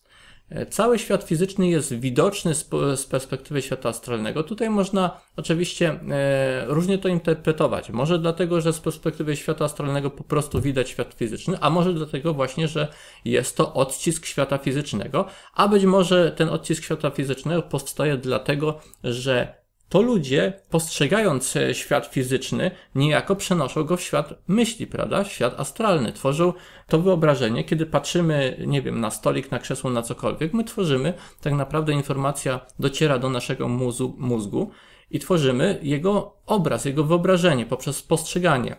E, 0.51 0.65
cały 0.65 0.99
świat 0.99 1.23
fizyczny 1.23 1.67
jest 1.67 1.93
widoczny 1.93 2.55
z, 2.95 3.05
perspektywy 3.05 3.61
świata 3.61 3.89
astralnego. 3.89 4.43
Tutaj 4.43 4.69
można 4.69 5.21
oczywiście 5.37 5.99
e, 6.09 6.65
różnie 6.67 6.97
to 6.97 7.07
interpretować. 7.07 7.89
Może 7.89 8.19
dlatego, 8.19 8.61
że 8.61 8.73
z 8.73 8.79
perspektywy 8.79 9.35
świata 9.35 9.65
astralnego 9.65 10.09
po 10.09 10.23
prostu 10.23 10.61
widać 10.61 10.89
świat 10.89 11.13
fizyczny, 11.13 11.57
a 11.61 11.69
może 11.69 11.93
dlatego 11.93 12.33
właśnie, 12.33 12.67
że 12.67 12.87
jest 13.25 13.57
to 13.57 13.73
odcisk 13.73 14.25
świata 14.25 14.57
fizycznego, 14.57 15.25
a 15.53 15.67
być 15.67 15.85
może 15.85 16.31
ten 16.31 16.49
odcisk 16.49 16.83
świata 16.83 17.09
fizycznego 17.09 17.61
powstaje 17.61 18.17
dlatego, 18.17 18.79
że 19.03 19.60
to 19.91 20.01
ludzie, 20.01 20.53
postrzegając 20.69 21.55
e, 21.55 21.73
świat 21.73 22.05
fizyczny, 22.05 22.71
niejako 22.95 23.35
przenoszą 23.35 23.83
go 23.83 23.97
w 23.97 24.01
świat 24.01 24.33
myśli, 24.47 24.87
prawda? 24.87 25.23
Świat 25.23 25.59
astralny. 25.59 26.13
Tworzą 26.13 26.53
to 26.87 26.99
wyobrażenie, 26.99 27.63
kiedy 27.63 27.85
patrzymy, 27.85 28.63
nie 28.67 28.81
wiem, 28.81 28.99
na 28.99 29.11
stolik, 29.11 29.51
na 29.51 29.59
krzesło, 29.59 29.89
na 29.89 30.01
cokolwiek, 30.01 30.53
my 30.53 30.63
tworzymy, 30.63 31.13
tak 31.41 31.53
naprawdę 31.53 31.93
informacja 31.93 32.59
dociera 32.79 33.19
do 33.19 33.29
naszego 33.29 33.67
mózgu, 33.67 34.15
mózgu 34.17 34.71
i 35.09 35.19
tworzymy 35.19 35.79
jego 35.81 36.37
obraz, 36.45 36.85
jego 36.85 37.03
wyobrażenie 37.03 37.65
poprzez 37.65 38.01
postrzeganie. 38.01 38.75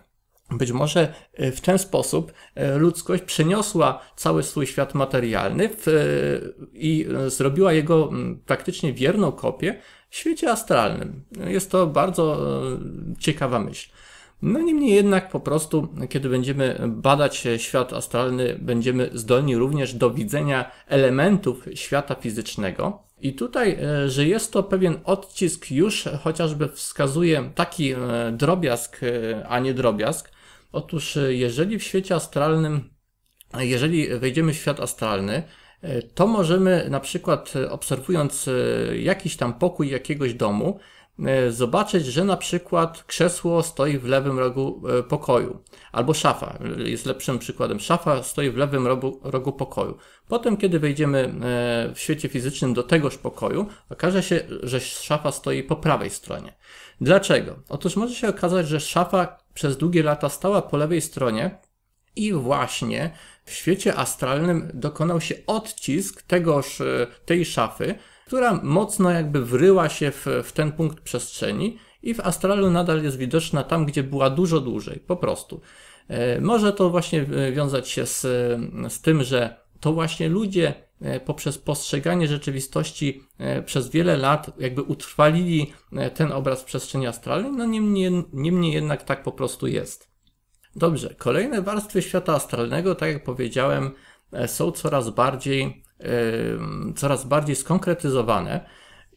być 0.51 0.73
może 0.73 1.15
w 1.39 1.61
ten 1.61 1.79
sposób 1.79 2.33
ludzkość 2.77 3.23
przeniosła 3.23 4.01
cały 4.17 4.43
swój 4.43 4.67
świat 4.67 4.95
materialny 4.95 5.69
w, 5.69 5.85
i 6.73 7.07
zrobiła 7.27 7.73
jego 7.73 8.11
praktycznie 8.47 8.93
wierną 8.93 9.33
kopię 9.33 9.81
w 10.13 10.17
świecie 10.17 10.51
astralnym. 10.51 11.25
Jest 11.47 11.71
to 11.71 11.87
bardzo 11.87 12.47
ciekawa 13.19 13.59
myśl. 13.59 13.91
No 14.43 14.61
niemniej 14.61 14.95
jednak 14.95 15.31
po 15.31 15.41
prostu, 15.41 15.89
kiedy 16.09 16.29
będziemy 16.29 16.79
badać 16.89 17.47
świat 17.57 17.93
astralny, 17.93 18.59
będziemy 18.61 19.11
zdolni 19.15 19.57
również 19.57 19.95
do 19.95 20.11
widzenia 20.11 20.71
elementów 20.87 21.65
świata 21.75 22.15
fizycznego. 22.15 23.03
I 23.21 23.33
tutaj, 23.33 23.79
e, 23.83 24.09
że 24.11 24.27
jest 24.27 24.53
to 24.53 24.63
pewien 24.63 24.99
odcisk 25.05 25.71
już 25.71 26.05
chociażby 26.23 26.69
wskazuje 26.69 27.51
taki 27.55 27.93
e, 27.93 27.99
drobiazg, 28.33 29.01
e, 29.03 29.49
a 29.49 29.59
nie 29.59 29.75
drobiazg. 29.75 30.31
Otóż 30.73 31.19
jeżeli 31.29 31.79
w 31.79 31.83
świecie 31.83 32.15
astralnym, 32.15 32.91
jeżeli 33.59 34.09
wejdziemy 34.19 34.53
w 34.53 34.57
świat 34.57 34.81
astralny, 34.81 35.43
to 36.15 36.27
możemy 36.27 36.87
na 36.91 37.01
przykład 37.01 37.53
obserwując 37.71 38.51
jakiś 38.99 39.37
tam 39.37 39.55
pokój 39.55 39.91
jakiegoś 39.91 40.35
domu, 40.35 40.79
E, 41.19 41.51
zobaczyć, 41.51 42.07
że 42.07 42.25
na 42.25 42.37
przykład 42.37 43.05
krzesło 43.05 43.63
stoi 43.63 43.99
w 43.99 44.05
lewym 44.05 44.39
rogu 44.39 44.83
e, 44.89 45.03
pokoju, 45.03 45.63
albo 45.93 46.15
szafa 46.15 46.59
jest 46.77 47.07
lepszym 47.07 47.39
przykładem. 47.39 47.81
Szafa 47.81 48.23
stoi 48.23 48.51
w 48.51 48.57
lewym 48.57 48.87
rogu, 48.87 49.21
rogu 49.23 49.53
pokoju. 49.53 49.99
Potem, 50.29 50.57
kiedy 50.57 50.79
wejdziemy 50.79 51.19
e, 51.19 51.95
w 51.95 51.99
świecie 52.01 52.29
fizycznym 52.29 52.75
do 52.75 52.83
tegoż 52.83 53.19
pokoju, 53.19 53.67
okaże 53.91 54.23
się, 54.23 54.41
że 54.63 54.81
szafa 54.81 55.33
stoi 55.33 55.63
po 55.63 55.77
prawej 55.77 56.11
stronie. 56.11 56.55
Dlaczego? 57.01 57.57
Otóż 57.69 57.97
może 57.97 58.15
się 58.15 58.29
okazać, 58.29 58.69
że 58.69 58.81
szafa 58.81 59.39
przez 59.55 59.77
długie 59.77 60.03
lata 60.03 60.29
stała 60.29 60.63
po 60.63 60.77
lewej 60.77 61.01
stronie 61.01 61.59
i 62.17 62.33
właśnie 62.33 63.11
w 63.53 63.55
świecie 63.55 63.97
astralnym 63.97 64.71
dokonał 64.75 65.21
się 65.21 65.35
odcisk 65.47 66.23
tegoż, 66.23 66.83
tej 67.27 67.45
szafy, 67.45 67.95
która 68.27 68.61
mocno 68.63 69.11
jakby 69.11 69.45
wryła 69.45 69.89
się 69.89 70.11
w, 70.11 70.27
w 70.45 70.53
ten 70.53 70.73
punkt 70.73 71.01
przestrzeni 71.01 71.79
i 72.03 72.15
w 72.15 72.21
astralu 72.21 72.71
nadal 72.71 73.03
jest 73.03 73.17
widoczna 73.17 73.63
tam, 73.63 73.87
gdzie 73.87 74.03
była 74.03 74.31
dużo 74.31 74.61
dłużej, 74.61 75.01
po 75.07 75.17
prostu. 75.17 75.61
E, 76.09 76.41
może 76.41 76.73
to 76.73 76.91
właśnie 76.91 77.21
e, 77.21 77.53
wiązać 77.53 77.89
się 77.89 78.07
z, 78.07 78.21
z 78.89 79.01
tym, 79.01 79.23
że 79.23 79.57
to 79.81 79.93
właśnie 79.93 80.29
ludzie 80.29 80.75
e, 81.01 81.21
poprzez 81.21 81.59
postrzeganie 81.59 82.29
rzeczywistości 82.29 83.23
przez 83.67 83.89
wiele 83.91 84.17
lat 84.17 84.51
jakby 84.59 84.83
utrwalili 84.83 85.73
ten 86.15 86.33
obraz 86.33 86.63
w 86.63 86.65
przestrzeni 86.65 87.07
astralnej, 87.07 87.53
no 87.53 87.67
niemniej, 87.67 88.11
niemniej 88.33 88.73
jednak 88.73 89.03
tak 89.03 89.23
po 89.23 89.33
prostu 89.33 89.67
jest. 89.67 90.12
Dobrze, 90.77 91.15
kolejne 91.19 91.63
warstwy 91.63 92.03
świata 92.03 92.35
astralnego, 92.35 92.95
tak 92.95 93.13
jak 93.13 93.25
powiedziałem, 93.25 93.91
są 94.47 94.71
coraz 94.71 95.11
bardziej 95.11 95.83
coraz 96.97 97.25
bardziej 97.25 97.57
skonkretyzowane 97.57 98.67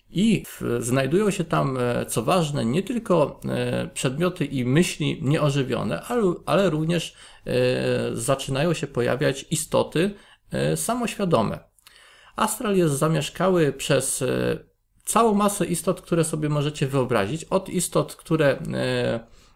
i 0.10 0.44
znajdują 0.80 1.32
się 1.32 1.44
tam, 1.44 1.78
e, 1.78 2.06
co 2.06 2.24
ważne, 2.24 2.66
nie 2.66 2.84
tylko 2.84 3.40
e, 3.46 3.88
przedmioty 3.94 4.46
i 4.46 4.66
myśli 4.66 5.20
nieożywione, 5.22 6.02
ale, 6.02 6.34
ale 6.46 6.70
również 6.70 7.16
e, 7.46 7.52
zaczynają 8.14 8.74
się 8.74 8.88
pojawiać 8.88 9.46
istoty 9.52 10.12
samoświadome. 10.76 11.60
Astral 12.36 12.78
jest 12.78 12.94
zamieszkały 12.94 13.74
przez 13.74 14.24
całą 15.06 15.34
masę 15.34 15.66
istot, 15.66 16.02
które 16.02 16.24
sobie 16.24 16.50
możecie 16.50 16.88
wyobrazić. 16.88 17.44
Od 17.44 17.70
istot, 17.70 18.16
które 18.16 18.60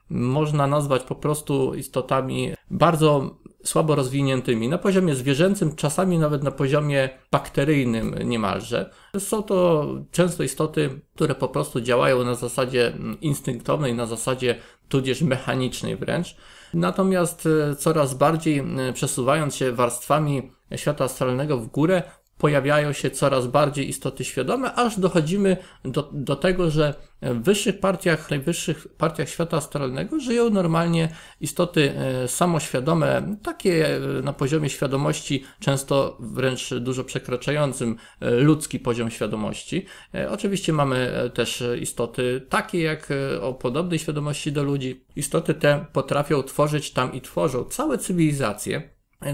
można 0.09 0.67
nazwać 0.67 1.03
po 1.03 1.15
prostu 1.15 1.73
istotami 1.75 2.53
bardzo 2.71 3.35
słabo 3.63 3.95
rozwiniętymi, 3.95 4.69
na 4.69 4.77
poziomie 4.77 5.15
zwierzęcym, 5.15 5.75
czasami 5.75 6.19
nawet 6.19 6.43
na 6.43 6.51
poziomie 6.51 7.09
bakteryjnym 7.31 8.15
niemalże. 8.23 8.89
Są 9.19 9.43
to 9.43 9.87
często 10.11 10.43
istoty, 10.43 10.89
które 11.15 11.35
po 11.35 11.47
prostu 11.47 11.81
działają 11.81 12.23
na 12.23 12.35
zasadzie 12.35 12.93
instynktownej, 13.21 13.93
na 13.93 14.05
zasadzie 14.05 14.55
tudzież 14.89 15.21
mechanicznej 15.21 15.95
wręcz. 15.95 16.35
Natomiast 16.73 17.47
e, 17.71 17.75
coraz 17.75 18.13
bardziej 18.13 18.59
e, 18.59 18.93
przesuwając 18.93 19.55
się 19.55 19.71
warstwami 19.71 20.51
świata 20.75 21.03
astralnego 21.03 21.57
w 21.57 21.67
górę, 21.67 22.03
pojawiają 22.39 22.93
się 22.93 23.11
coraz 23.11 23.47
bardziej 23.47 23.89
istoty 23.89 24.25
świadome, 24.25 24.73
aż 24.73 24.99
dochodzimy 24.99 25.57
do, 25.83 26.09
do 26.13 26.35
tego, 26.35 26.71
że 26.71 26.93
w 27.21 27.43
wyższych 27.43 27.79
partiach, 27.79 28.29
najwyższych 28.29 28.87
partiach 28.97 29.29
świata 29.29 29.57
astralnego 29.57 30.19
żyją 30.19 30.49
normalnie 30.49 31.09
istoty 31.41 31.93
e, 31.95 32.27
samoświadome, 32.27 33.35
takie 33.43 33.95
e, 33.95 33.99
na 34.21 34.33
poziomie 34.33 34.69
świadomości, 34.69 35.43
często 35.59 36.17
wręcz 36.19 36.73
dużo 36.73 37.03
przekraczającym 37.03 37.95
e, 38.19 38.31
ludzki 38.31 38.79
poziom 38.79 39.09
świadomości. 39.09 39.85
Oczywiście 40.29 40.73
mamy 40.73 41.11
też 41.33 41.63
istoty 41.81 42.45
takie 42.49 42.81
jak 42.81 43.09
o 43.41 43.53
podobnej 43.53 43.99
świadomości 43.99 44.51
do 44.51 44.63
ludzi. 44.63 45.05
Istoty 45.15 45.53
te 45.53 45.85
potrafią 45.93 46.43
tworzyć 46.43 46.91
tam 46.91 47.13
i 47.13 47.21
tworzą 47.21 47.63
całe 47.63 47.97
cywilizacje. 47.97 48.89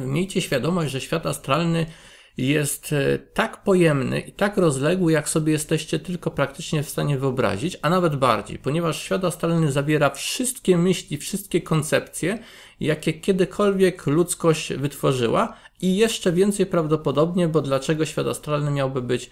Miejcie 0.05 0.41
świadomość, 0.41 0.91
że 0.91 1.01
świat 1.01 1.25
astralny 1.25 1.85
jest 2.37 2.93
e, 2.93 3.19
tak 3.19 3.63
pojemny 3.63 4.19
i 4.19 4.31
tak 4.31 4.57
rozległy, 4.57 5.11
jak 5.11 5.29
sobie 5.29 5.51
jesteście 5.51 5.99
tylko 5.99 6.31
praktycznie 6.31 6.83
w 6.83 6.89
stanie 6.89 7.17
wyobrazić, 7.17 7.77
a 7.81 7.89
nawet 7.89 8.15
bardziej, 8.15 8.59
ponieważ 8.59 9.03
świat 9.03 9.23
astralny 9.23 9.71
zawiera 9.71 10.09
wszystkie 10.09 10.77
myśli, 10.77 11.17
wszystkie 11.17 11.61
koncepcje, 11.61 12.39
jakie 12.79 13.13
kiedykolwiek 13.13 14.07
ludzkość 14.07 14.73
wytworzyła 14.73 15.53
i 15.81 15.97
jeszcze 15.97 16.31
więcej 16.31 16.65
prawdopodobnie, 16.65 17.47
bo 17.47 17.61
dlaczego 17.61 18.05
świat 18.05 18.27
astralny 18.27 18.71
miałby 18.71 19.01
być 19.01 19.29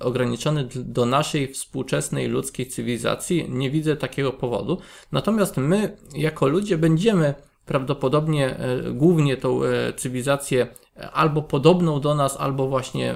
ograniczony 0.00 0.68
do 0.74 1.06
naszej 1.06 1.52
współczesnej 1.52 2.28
ludzkiej 2.28 2.66
cywilizacji? 2.66 3.46
Nie 3.50 3.70
widzę 3.70 3.96
takiego 3.96 4.32
powodu. 4.32 4.78
Natomiast 5.12 5.56
my, 5.56 5.96
jako 6.14 6.48
ludzie, 6.48 6.78
będziemy 6.78 7.34
prawdopodobnie 7.66 8.56
e, 8.56 8.92
głównie 8.92 9.36
tą 9.36 9.64
e, 9.64 9.92
cywilizację 9.92 10.66
e, 10.96 11.10
albo 11.10 11.42
podobną 11.42 12.00
do 12.00 12.14
nas, 12.14 12.36
albo 12.40 12.68
właśnie 12.68 13.14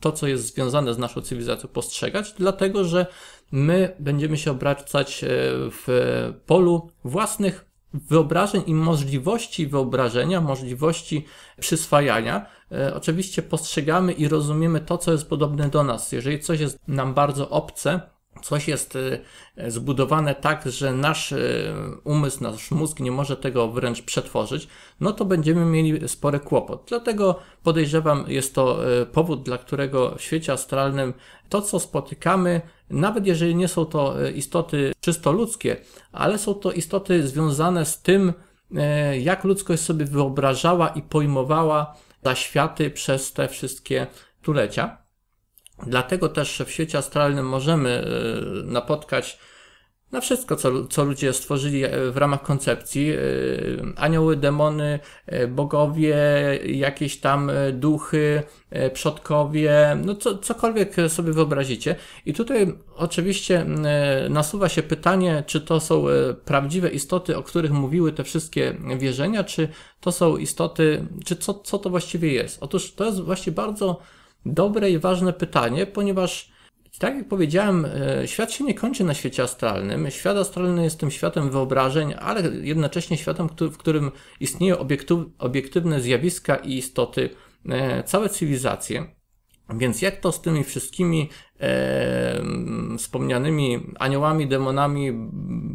to, 0.00 0.12
co 0.12 0.26
jest 0.26 0.54
związane 0.54 0.94
z 0.94 0.98
naszą 0.98 1.20
cywilizacją, 1.20 1.68
postrzegać, 1.68 2.34
dlatego 2.38 2.84
że 2.84 3.06
my 3.52 3.96
będziemy 3.98 4.36
się 4.36 4.50
obracać 4.50 5.24
w 5.70 5.86
polu 6.46 6.90
własnych 7.04 7.64
wyobrażeń 7.94 8.62
i 8.66 8.74
możliwości 8.74 9.66
wyobrażenia, 9.66 10.40
możliwości 10.40 11.24
przyswajania. 11.60 12.46
Oczywiście 12.94 13.42
postrzegamy 13.42 14.12
i 14.12 14.28
rozumiemy 14.28 14.80
to, 14.80 14.98
co 14.98 15.12
jest 15.12 15.28
podobne 15.28 15.68
do 15.68 15.82
nas. 15.82 16.12
Jeżeli 16.12 16.40
coś 16.40 16.60
jest 16.60 16.88
nam 16.88 17.14
bardzo 17.14 17.50
obce, 17.50 18.00
coś 18.42 18.68
jest 18.68 18.96
y, 18.96 19.20
zbudowane 19.66 20.34
tak, 20.34 20.66
że 20.66 20.92
nasz 20.92 21.32
y, 21.32 21.74
umysł, 22.04 22.42
nasz 22.42 22.70
mózg 22.70 23.00
nie 23.00 23.10
może 23.10 23.36
tego 23.36 23.68
wręcz 23.68 24.02
przetworzyć, 24.02 24.68
no 25.00 25.12
to 25.12 25.24
będziemy 25.24 25.64
mieli 25.64 26.08
spory 26.08 26.40
kłopot. 26.40 26.84
Dlatego 26.88 27.38
podejrzewam, 27.62 28.24
jest 28.28 28.54
to 28.54 28.92
y, 29.02 29.06
powód, 29.06 29.42
dla 29.42 29.58
którego 29.58 30.14
w 30.14 30.22
świecie 30.22 30.52
astralnym 30.52 31.14
to, 31.48 31.62
co 31.62 31.80
spotykamy, 31.80 32.60
nawet 32.90 33.26
jeżeli 33.26 33.54
nie 33.54 33.68
są 33.68 33.84
to 33.84 34.28
istoty 34.28 34.92
czysto 35.00 35.32
ludzkie, 35.32 35.76
ale 36.12 36.38
są 36.38 36.54
to 36.54 36.72
istoty 36.72 37.28
związane 37.28 37.86
z 37.86 38.02
tym, 38.02 38.32
jak 39.20 39.44
ludzkość 39.44 39.82
sobie 39.82 40.04
wyobrażała 40.04 40.88
i 40.88 41.02
pojmowała 41.02 41.94
zaświaty 42.24 42.90
przez 42.90 43.32
te 43.32 43.48
wszystkie 43.48 44.06
stulecia. 44.42 45.07
Dlatego 45.86 46.28
też 46.28 46.62
w 46.66 46.70
świecie 46.70 46.98
astralnym 46.98 47.48
możemy 47.48 47.90
e, 47.90 48.64
napotkać 48.64 49.38
na 50.12 50.20
wszystko, 50.20 50.56
co, 50.56 50.86
co 50.86 51.04
ludzie 51.04 51.32
stworzyli 51.32 51.84
e, 51.84 52.10
w 52.10 52.16
ramach 52.16 52.42
koncepcji. 52.42 53.10
E, 53.10 53.18
anioły, 53.96 54.36
demony, 54.36 54.98
bogowie, 55.48 56.16
jakieś 56.64 57.20
tam 57.20 57.50
duchy, 57.72 58.42
przodkowie, 58.92 59.96
no 60.04 60.14
co, 60.14 60.38
cokolwiek 60.38 60.96
sobie 61.08 61.32
wyobrazicie. 61.32 61.96
I 62.26 62.34
tutaj 62.34 62.74
oczywiście 62.96 63.66
nasuwa 64.30 64.68
się 64.68 64.82
pytanie, 64.82 65.44
czy 65.46 65.60
to 65.60 65.80
są 65.80 66.04
prawdziwe 66.44 66.88
istoty, 66.90 67.36
o 67.36 67.42
których 67.42 67.70
mówiły 67.70 68.12
te 68.12 68.24
wszystkie 68.24 68.74
wierzenia, 68.98 69.44
czy 69.44 69.68
to 70.00 70.12
są 70.12 70.36
istoty, 70.36 71.06
czy 71.24 71.36
co, 71.36 71.54
co 71.54 71.78
to 71.78 71.90
właściwie 71.90 72.32
jest. 72.32 72.62
Otóż 72.62 72.94
to 72.94 73.04
jest 73.04 73.20
właśnie 73.20 73.52
bardzo 73.52 74.00
dobre 74.48 74.90
i 74.90 74.98
ważne 74.98 75.32
pytanie, 75.32 75.86
ponieważ 75.86 76.52
tak 76.98 77.16
jak 77.16 77.28
powiedziałem, 77.28 77.84
e, 77.84 78.28
świat 78.28 78.52
się 78.52 78.64
nie 78.64 78.74
kończy 78.74 79.04
na 79.04 79.14
świecie 79.14 79.42
astralnym. 79.42 80.10
Świat 80.10 80.36
astralny 80.36 80.84
jest 80.84 81.00
tym 81.00 81.10
światem 81.10 81.50
wyobrażeń, 81.50 82.14
ale 82.20 82.42
jednocześnie 82.62 83.16
światem, 83.16 83.48
w 83.60 83.76
którym 83.76 84.10
istnieją 84.40 84.76
obiektywne 85.38 86.00
zjawiska 86.00 86.56
i 86.56 86.76
istoty, 86.76 87.30
e, 87.68 88.02
całe 88.02 88.28
cywilizacje. 88.28 89.06
Więc 89.74 90.02
jak 90.02 90.16
to 90.16 90.32
z 90.32 90.42
tymi 90.42 90.64
wszystkimi 90.64 91.30
e, 91.60 92.42
wspomnianymi 92.98 93.80
aniołami, 93.98 94.48
demonami, 94.48 95.10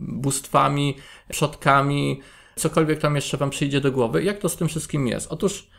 bóstwami, 0.07 0.97
przodkami, 1.29 2.21
cokolwiek 2.55 2.99
tam 2.99 3.15
jeszcze 3.15 3.37
Wam 3.37 3.49
przyjdzie 3.49 3.81
do 3.81 3.91
głowy, 3.91 4.23
jak 4.23 4.37
to 4.37 4.49
z 4.49 4.57
tym 4.57 4.67
wszystkim 4.67 5.07
jest. 5.07 5.27
Otóż 5.31 5.69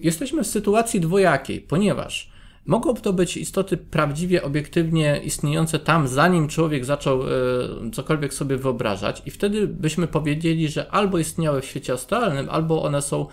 jesteśmy 0.00 0.44
w 0.44 0.46
sytuacji 0.46 1.00
dwojakiej, 1.00 1.60
ponieważ 1.60 2.31
mogą 2.66 2.94
to 2.94 3.12
być 3.12 3.36
istoty 3.36 3.76
prawdziwie, 3.76 4.42
obiektywnie 4.42 5.20
istniejące 5.24 5.78
tam, 5.78 6.08
zanim 6.08 6.48
człowiek 6.48 6.84
zaczął 6.84 7.22
e, 7.22 7.26
cokolwiek 7.92 8.34
sobie 8.34 8.56
wyobrażać, 8.56 9.22
i 9.26 9.30
wtedy 9.30 9.66
byśmy 9.66 10.06
powiedzieli, 10.06 10.68
że 10.68 10.90
albo 10.90 11.18
istniały 11.18 11.60
w 11.60 11.64
świecie 11.66 11.92
astralnym, 11.92 12.50
albo 12.50 12.82
one 12.82 13.02
są 13.02 13.26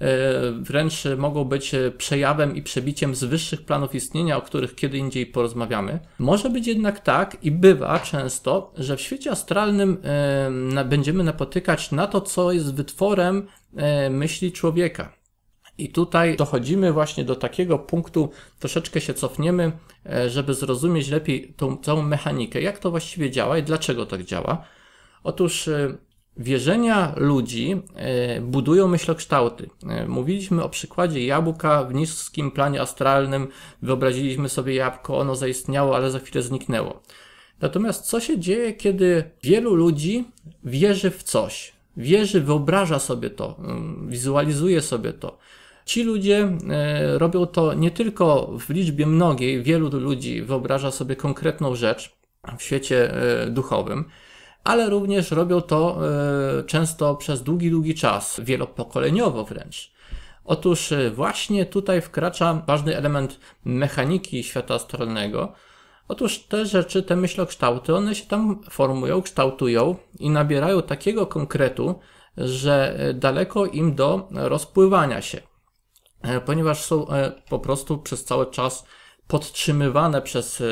E, 0.00 0.52
wręcz 0.52 1.04
mogą 1.16 1.44
być 1.44 1.74
e, 1.74 1.90
przejawem 1.90 2.56
i 2.56 2.62
przebiciem 2.62 3.14
z 3.14 3.24
wyższych 3.24 3.64
planów 3.64 3.94
istnienia, 3.94 4.36
o 4.36 4.42
których 4.42 4.74
kiedy 4.74 4.98
indziej 4.98 5.26
porozmawiamy. 5.26 5.98
Może 6.18 6.50
być 6.50 6.66
jednak 6.66 7.00
tak 7.00 7.36
i 7.42 7.50
bywa 7.50 7.98
często, 7.98 8.72
że 8.76 8.96
w 8.96 9.00
świecie 9.00 9.30
astralnym 9.30 9.98
e, 10.76 10.84
będziemy 10.84 11.24
napotykać 11.24 11.92
na 11.92 12.06
to, 12.06 12.20
co 12.20 12.52
jest 12.52 12.74
wytworem 12.74 13.46
myśli 14.10 14.52
człowieka. 14.52 15.12
I 15.78 15.88
tutaj 15.88 16.36
dochodzimy 16.36 16.92
właśnie 16.92 17.24
do 17.24 17.36
takiego 17.36 17.78
punktu, 17.78 18.30
troszeczkę 18.58 19.00
się 19.00 19.14
cofniemy, 19.14 19.72
żeby 20.28 20.54
zrozumieć 20.54 21.08
lepiej 21.08 21.54
tą 21.56 21.76
całą 21.76 22.02
mechanikę, 22.02 22.62
jak 22.62 22.78
to 22.78 22.90
właściwie 22.90 23.30
działa 23.30 23.58
i 23.58 23.62
dlaczego 23.62 24.06
tak 24.06 24.22
działa. 24.22 24.64
Otóż 25.24 25.68
Wierzenia 26.38 27.12
ludzi 27.16 27.82
e, 27.94 28.40
budują 28.40 28.88
myślokształty. 28.88 29.70
E, 29.88 30.06
mówiliśmy 30.06 30.64
o 30.64 30.68
przykładzie 30.68 31.26
jabłka 31.26 31.84
w 31.84 31.94
niskim 31.94 32.50
planie 32.50 32.80
astralnym. 32.80 33.48
Wyobraziliśmy 33.82 34.48
sobie 34.48 34.74
jabłko, 34.74 35.18
ono 35.18 35.36
zaistniało, 35.36 35.96
ale 35.96 36.10
za 36.10 36.18
chwilę 36.18 36.42
zniknęło. 36.42 37.02
Natomiast 37.60 38.04
co 38.04 38.20
się 38.20 38.38
dzieje, 38.38 38.72
kiedy 38.72 39.30
wielu 39.42 39.74
ludzi 39.74 40.24
wierzy 40.64 41.10
w 41.10 41.22
coś? 41.22 41.72
Wierzy, 41.96 42.40
wyobraża 42.40 42.98
sobie 42.98 43.30
to, 43.30 43.56
mm, 43.58 44.08
wizualizuje 44.08 44.82
sobie 44.82 45.12
to. 45.12 45.38
Ci 45.86 46.02
ludzie 46.02 46.48
e, 46.70 47.18
robią 47.18 47.46
to 47.46 47.74
nie 47.74 47.90
tylko 47.90 48.52
w 48.58 48.70
liczbie 48.70 49.06
mnogiej, 49.06 49.62
wielu 49.62 50.00
ludzi 50.00 50.42
wyobraża 50.42 50.90
sobie 50.90 51.16
konkretną 51.16 51.74
rzecz 51.74 52.16
w 52.58 52.62
świecie 52.62 53.12
duchowym 53.48 54.04
ale 54.66 54.90
również 54.90 55.30
robią 55.30 55.60
to 55.60 55.98
e, 56.58 56.64
często 56.64 57.14
przez 57.14 57.42
długi, 57.42 57.70
długi 57.70 57.94
czas, 57.94 58.40
wielopokoleniowo 58.44 59.44
wręcz. 59.44 59.92
Otóż 60.44 60.92
e, 60.92 61.10
właśnie 61.10 61.66
tutaj 61.66 62.00
wkracza 62.00 62.62
ważny 62.66 62.96
element 62.96 63.40
mechaniki 63.64 64.44
świata 64.44 64.74
astralnego. 64.74 65.52
Otóż 66.08 66.38
te 66.38 66.66
rzeczy, 66.66 67.02
te 67.02 67.16
myślokształty, 67.16 67.94
one 67.94 68.14
się 68.14 68.26
tam 68.26 68.62
formują, 68.70 69.22
kształtują 69.22 69.96
i 70.18 70.30
nabierają 70.30 70.82
takiego 70.82 71.26
konkretu, 71.26 71.98
że 72.36 72.96
e, 72.98 73.14
daleko 73.14 73.66
im 73.66 73.94
do 73.94 74.28
rozpływania 74.30 75.22
się, 75.22 75.40
ponieważ 76.46 76.84
są 76.84 77.06
po 77.48 77.58
prostu 77.58 77.98
przez 77.98 78.24
cały 78.24 78.46
czas 78.46 78.84
podtrzymywane 79.28 80.22
przez 80.22 80.60
e, 80.60 80.64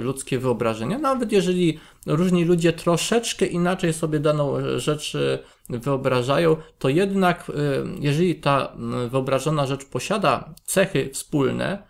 ludzkie 0.00 0.38
wyobrażenia, 0.38 0.98
nawet 0.98 1.32
jeżeli 1.32 1.78
różni 2.06 2.44
ludzie 2.44 2.72
troszeczkę 2.72 3.46
inaczej 3.46 3.92
sobie 3.92 4.20
daną 4.20 4.54
rzecz 4.76 5.14
e, 5.14 5.38
wyobrażają, 5.68 6.56
to 6.78 6.88
jednak 6.88 7.50
e, 7.50 7.52
jeżeli 8.00 8.34
ta 8.34 8.72
wyobrażona 9.10 9.66
rzecz 9.66 9.84
posiada 9.84 10.54
cechy 10.64 11.10
wspólne, 11.12 11.88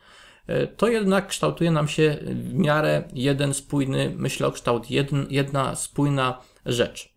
to 0.76 0.88
jednak 0.88 1.26
kształtuje 1.26 1.70
nam 1.70 1.88
się 1.88 2.18
w 2.22 2.54
miarę 2.54 3.08
jeden 3.12 3.54
spójny 3.54 4.14
myślokształt, 4.16 4.86
jedna 5.30 5.74
spójna 5.74 6.38
rzecz. 6.66 7.14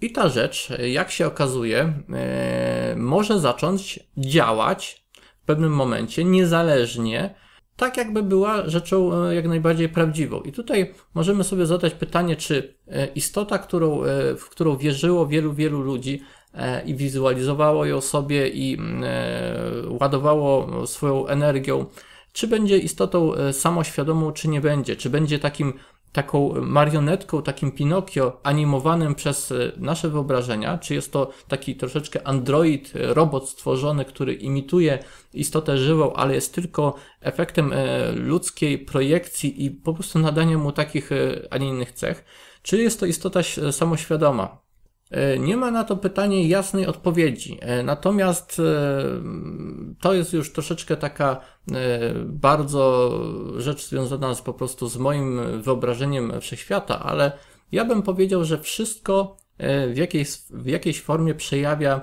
I 0.00 0.12
ta 0.12 0.28
rzecz, 0.28 0.68
jak 0.92 1.10
się 1.10 1.26
okazuje, 1.26 1.92
może 2.96 3.40
zacząć 3.40 4.00
działać 4.16 5.03
w 5.44 5.46
pewnym 5.46 5.72
momencie 5.72 6.24
niezależnie 6.24 7.34
tak 7.76 7.96
jakby 7.96 8.22
była 8.22 8.68
rzeczą 8.68 9.24
e, 9.24 9.34
jak 9.34 9.48
najbardziej 9.48 9.88
prawdziwą. 9.88 10.40
I 10.40 10.52
tutaj 10.52 10.94
możemy 11.14 11.44
sobie 11.44 11.66
zadać 11.66 11.94
pytanie, 11.94 12.36
czy 12.36 12.74
e, 12.88 13.06
istota, 13.06 13.58
którą, 13.58 14.02
e, 14.04 14.36
w 14.36 14.48
którą 14.48 14.76
wierzyło 14.76 15.26
wielu, 15.26 15.54
wielu 15.54 15.80
ludzi 15.80 16.22
i 16.86 16.94
wizualizowało 16.94 17.84
ją 17.84 18.00
sobie 18.00 18.48
i 18.48 18.78
ładowało 20.00 20.86
swoją 20.86 21.26
energią, 21.26 21.86
czy 22.32 22.48
będzie 22.48 22.78
istotą 22.78 23.32
samoświadomą, 23.52 24.32
czy 24.32 24.48
nie 24.48 24.60
będzie, 24.60 24.96
czy 24.96 25.10
będzie 25.10 25.38
takim 25.38 25.72
taką 26.14 26.54
marionetką, 26.60 27.42
takim 27.42 27.72
Pinokio 27.72 28.40
animowanym 28.42 29.14
przez 29.14 29.52
e, 29.52 29.72
nasze 29.76 30.08
wyobrażenia, 30.08 30.78
czy 30.78 30.94
jest 30.94 31.12
to 31.12 31.30
taki 31.48 31.76
troszeczkę 31.76 32.26
android, 32.26 32.92
e, 32.96 33.14
robot 33.14 33.48
stworzony, 33.48 34.04
który 34.04 34.34
imituje 34.34 34.98
istotę 35.32 35.78
żywą, 35.78 36.12
ale 36.12 36.34
jest 36.34 36.54
tylko 36.54 36.94
efektem 37.20 37.72
e, 37.72 38.12
ludzkiej 38.12 38.78
projekcji 38.78 39.64
i 39.64 39.70
po 39.70 39.94
prostu 39.94 40.18
nadania 40.18 40.58
mu 40.58 40.72
takich, 40.72 41.10
a 41.50 41.58
nie 41.58 41.68
innych 41.68 41.92
cech, 41.92 42.24
czy 42.62 42.78
jest 42.78 43.00
to 43.00 43.06
istota 43.06 43.40
samoświadoma. 43.70 44.63
E, 45.10 45.38
nie 45.38 45.56
ma 45.56 45.70
na 45.70 45.84
to 45.84 45.96
pytanie 45.96 46.48
jasnej 46.48 46.86
odpowiedzi. 46.86 47.58
E, 47.60 47.82
natomiast 47.82 48.60
e, 48.60 48.62
to 50.00 50.14
jest 50.14 50.32
już 50.32 50.52
troszeczkę 50.52 50.96
taka 50.96 51.40
bardzo 52.24 53.10
rzecz 53.56 53.88
związana 53.88 54.34
z, 54.34 54.42
po 54.42 54.54
prostu 54.54 54.88
z 54.88 54.96
moim 54.96 55.62
wyobrażeniem 55.62 56.40
wszechświata, 56.40 57.02
ale 57.02 57.32
ja 57.72 57.84
bym 57.84 58.02
powiedział, 58.02 58.44
że 58.44 58.58
wszystko 58.58 59.36
w 59.92 59.96
jakiejś, 59.96 60.28
w 60.50 60.66
jakiejś 60.66 61.00
formie 61.00 61.34
przejawia 61.34 62.00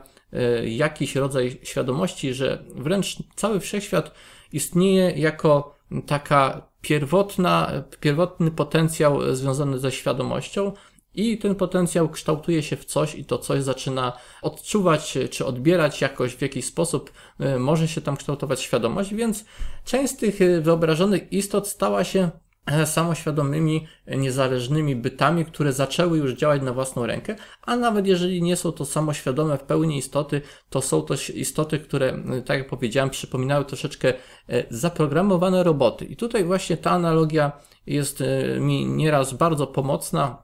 jakiś 0.65 1.15
rodzaj 1.15 1.59
świadomości, 1.63 2.33
że 2.33 2.63
wręcz 2.75 3.17
cały 3.35 3.59
wszechświat 3.59 4.11
istnieje 4.53 5.11
jako 5.11 5.75
taka 6.07 6.67
pierwotna, 6.81 7.71
pierwotny 7.99 8.51
potencjał 8.51 9.35
związany 9.35 9.79
ze 9.79 9.91
świadomością, 9.91 10.73
i 11.13 11.37
ten 11.37 11.55
potencjał 11.55 12.09
kształtuje 12.09 12.63
się 12.63 12.75
w 12.75 12.85
coś 12.85 13.15
i 13.15 13.25
to 13.25 13.37
coś 13.37 13.63
zaczyna 13.63 14.13
odczuwać 14.41 15.17
czy 15.31 15.45
odbierać 15.45 16.01
jakoś 16.01 16.35
w 16.35 16.41
jakiś 16.41 16.65
sposób, 16.65 17.11
e, 17.39 17.59
może 17.59 17.87
się 17.87 18.01
tam 18.01 18.17
kształtować 18.17 18.61
świadomość, 18.61 19.13
więc 19.13 19.45
część 19.85 20.13
z 20.13 20.17
tych 20.17 20.41
e, 20.41 20.61
wyobrażonych 20.61 21.33
istot 21.33 21.67
stała 21.67 22.03
się 22.03 22.29
e, 22.65 22.85
samoświadomymi, 22.85 23.87
niezależnymi 24.07 24.95
bytami, 24.95 25.45
które 25.45 25.73
zaczęły 25.73 26.17
już 26.17 26.33
działać 26.33 26.61
na 26.61 26.73
własną 26.73 27.05
rękę, 27.05 27.35
a 27.61 27.75
nawet 27.75 28.07
jeżeli 28.07 28.43
nie 28.43 28.55
są 28.55 28.71
to 28.71 28.85
samoświadome 28.85 29.57
w 29.57 29.63
pełni 29.63 29.97
istoty, 29.97 30.41
to 30.69 30.81
są 30.81 31.01
to 31.01 31.13
istoty, 31.33 31.79
które, 31.79 32.23
tak 32.45 32.57
jak 32.57 32.69
powiedziałem, 32.69 33.09
przypominają 33.09 33.63
troszeczkę 33.63 34.13
zaprogramowane 34.69 35.63
roboty. 35.63 36.05
I 36.05 36.15
tutaj 36.15 36.43
właśnie 36.43 36.77
ta 36.77 36.91
analogia 36.91 37.51
jest 37.87 38.23
mi 38.59 38.85
nieraz 38.85 39.33
bardzo 39.33 39.67
pomocna, 39.67 40.43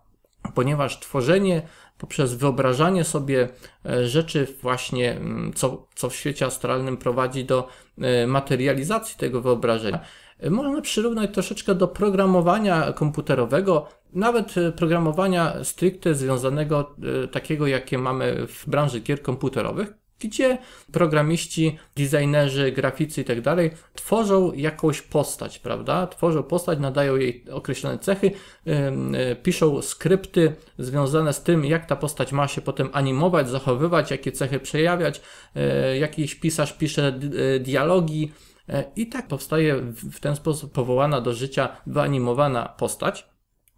ponieważ 0.55 0.99
tworzenie 0.99 1.61
poprzez 1.97 2.33
wyobrażanie 2.33 3.03
sobie 3.03 3.49
e, 3.85 4.07
rzeczy 4.07 4.47
właśnie, 4.61 5.11
mm, 5.11 5.53
co, 5.53 5.87
co 5.95 6.09
w 6.09 6.15
świecie 6.15 6.45
astralnym 6.45 6.97
prowadzi 6.97 7.45
do 7.45 7.67
e, 8.01 8.27
materializacji 8.27 9.17
tego 9.17 9.41
wyobrażenia, 9.41 9.99
e, 10.39 10.49
można 10.49 10.81
przyrównać 10.81 11.33
troszeczkę 11.33 11.75
do 11.75 11.87
programowania 11.87 12.93
komputerowego, 12.93 13.87
nawet 14.13 14.55
programowania 14.75 15.63
stricte 15.63 16.15
związanego 16.15 16.95
takiego, 17.31 17.67
jakie 17.67 17.97
mamy 17.97 18.47
w 18.47 18.69
branży 18.69 18.99
gier 18.99 19.21
komputerowych, 19.21 19.93
gdzie 20.19 20.57
programiści, 20.91 21.77
designerzy, 21.95 22.71
graficy 22.71 23.21
i 23.21 23.23
tak 23.23 23.59
tworzą 23.93 24.53
jakąś 24.53 25.01
postać, 25.01 25.59
prawda? 25.59 26.07
Tworzą 26.07 26.43
postać, 26.43 26.79
nadają 26.79 27.15
jej 27.15 27.45
określone 27.51 27.99
cechy, 27.99 28.31
yy, 28.65 29.35
piszą 29.43 29.81
skrypty 29.81 30.55
związane 30.79 31.33
z 31.33 31.43
tym, 31.43 31.65
jak 31.65 31.85
ta 31.85 31.95
postać 31.95 32.31
ma 32.31 32.47
się 32.47 32.61
potem 32.61 32.89
animować, 32.93 33.49
zachowywać, 33.49 34.11
jakie 34.11 34.31
cechy 34.31 34.59
przejawiać, 34.59 35.21
yy, 35.55 35.97
jakiś 35.97 36.35
pisarz 36.35 36.73
pisze 36.73 37.19
yy, 37.21 37.59
dialogi 37.59 38.31
yy, 38.67 38.83
i 38.95 39.07
tak 39.07 39.27
powstaje 39.27 39.75
w 39.91 40.19
ten 40.19 40.35
sposób 40.35 40.73
powołana 40.73 41.21
do 41.21 41.33
życia 41.33 41.69
wyanimowana 41.87 42.65
postać, 42.77 43.27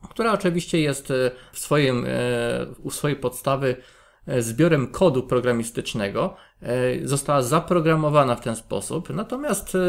która 0.10 0.34
oczywiście 0.34 0.80
jest 0.80 1.14
w 1.54 1.60
swoim, 1.60 2.06
u 2.84 2.92
swojej 2.92 3.18
podstawy 3.18 3.76
zbiorem 4.40 4.88
kodu 4.88 5.24
programistycznego, 5.24 6.36
e, 6.62 7.08
została 7.08 7.42
zaprogramowana 7.42 8.36
w 8.36 8.42
ten 8.42 8.56
sposób. 8.56 9.10
Natomiast 9.10 9.68
e, 9.68 9.80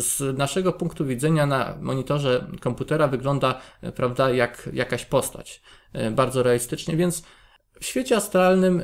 z 0.00 0.38
naszego 0.38 0.72
punktu 0.72 1.06
widzenia 1.06 1.46
na 1.46 1.74
monitorze 1.80 2.46
komputera 2.60 3.08
wygląda, 3.08 3.60
prawda, 3.96 4.30
jak 4.30 4.68
jakaś 4.72 5.04
postać. 5.04 5.62
Bardzo 6.10 6.42
realistycznie, 6.42 6.96
więc 6.96 7.22
w 7.80 7.84
świecie 7.84 8.16
astralnym 8.16 8.82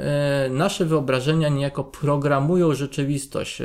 nasze 0.51 0.85
wyobrażenia 0.85 1.49
niejako 1.49 1.85
programują 1.85 2.75
rzeczywistość, 2.75 3.63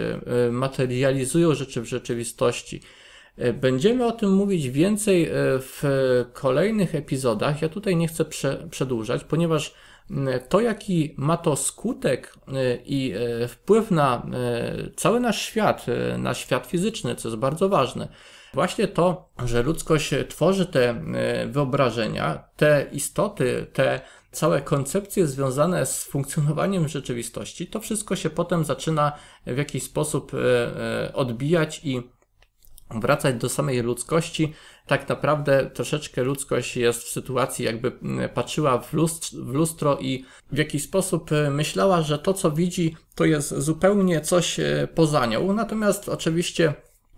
materializują 0.51 1.55
rzeczy 1.55 1.81
w 1.81 1.85
rzeczywistości. 1.85 2.81
Będziemy 3.53 4.05
o 4.05 4.11
tym 4.11 4.33
mówić 4.33 4.69
więcej 4.69 5.29
w 5.59 5.83
kolejnych 6.33 6.95
epizodach. 6.95 7.61
Ja 7.61 7.69
tutaj 7.69 7.95
nie 7.95 8.07
chcę 8.07 8.25
prze, 8.25 8.67
przedłużać, 8.69 9.23
ponieważ 9.23 9.73
to 10.49 10.61
jaki 10.61 11.15
ma 11.17 11.37
to 11.37 11.55
skutek 11.55 12.35
i 12.85 13.13
wpływ 13.47 13.91
na 13.91 14.25
cały 14.95 15.19
nasz 15.19 15.41
świat, 15.41 15.85
na 16.17 16.33
świat 16.33 16.67
fizyczny, 16.67 17.15
co 17.15 17.27
jest 17.27 17.39
bardzo 17.39 17.69
ważne. 17.69 18.07
Właśnie 18.53 18.87
to, 18.87 19.29
że 19.45 19.63
ludzkość 19.63 20.13
tworzy 20.29 20.65
te 20.65 21.03
wyobrażenia, 21.47 22.43
te 22.55 22.87
istoty, 22.91 23.67
te 23.73 24.01
całe 24.31 24.61
koncepcje 24.61 25.27
związane 25.27 25.85
z 25.85 26.03
funkcjonowaniem 26.03 26.87
rzeczywistości, 26.87 27.67
to 27.67 27.79
wszystko 27.79 28.15
się 28.15 28.29
potem 28.29 28.65
zaczyna 28.65 29.11
w 29.47 29.57
jakiś 29.57 29.83
sposób 29.83 30.31
odbijać 31.13 31.81
i 31.83 32.01
wracać 32.91 33.35
do 33.35 33.49
samej 33.49 33.81
ludzkości, 33.81 34.53
tak 34.89 35.09
naprawdę 35.09 35.69
troszeczkę 35.73 36.23
ludzkość 36.23 36.77
jest 36.77 37.03
w 37.03 37.09
sytuacji, 37.09 37.65
jakby 37.65 37.91
mm, 38.03 38.29
patrzyła 38.29 38.77
w 38.77 38.93
lustro, 38.93 39.43
w 39.43 39.53
lustro 39.53 39.97
i 39.97 40.25
w 40.51 40.57
jakiś 40.57 40.83
sposób 40.83 41.31
e, 41.31 41.49
myślała, 41.49 42.01
że 42.01 42.19
to, 42.19 42.33
co 42.33 42.51
widzi, 42.51 42.95
to 43.15 43.25
jest 43.25 43.57
zupełnie 43.57 44.21
coś 44.21 44.59
e, 44.59 44.87
poza 44.95 45.25
nią. 45.25 45.53
Natomiast 45.53 46.09
oczywiście 46.09 46.73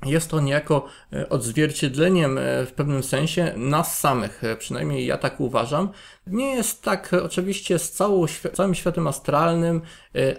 jest 0.06 0.30
to 0.30 0.40
niejako 0.40 0.86
e, 1.14 1.30
odzwierciedleniem 1.30 2.38
e, 2.38 2.66
w 2.66 2.74
pewnym 2.74 3.04
sensie 3.04 3.54
nas 3.58 4.00
samych, 4.00 4.44
e, 4.44 4.56
przynajmniej 4.56 5.06
ja 5.06 5.18
tak 5.18 5.40
uważam. 5.40 5.90
Nie 6.28 6.56
jest 6.56 6.84
tak 6.84 7.16
oczywiście 7.24 7.80
z 7.80 7.92
całą, 7.92 8.26
całym 8.54 8.76
światem 8.76 9.08
astralnym, 9.08 9.82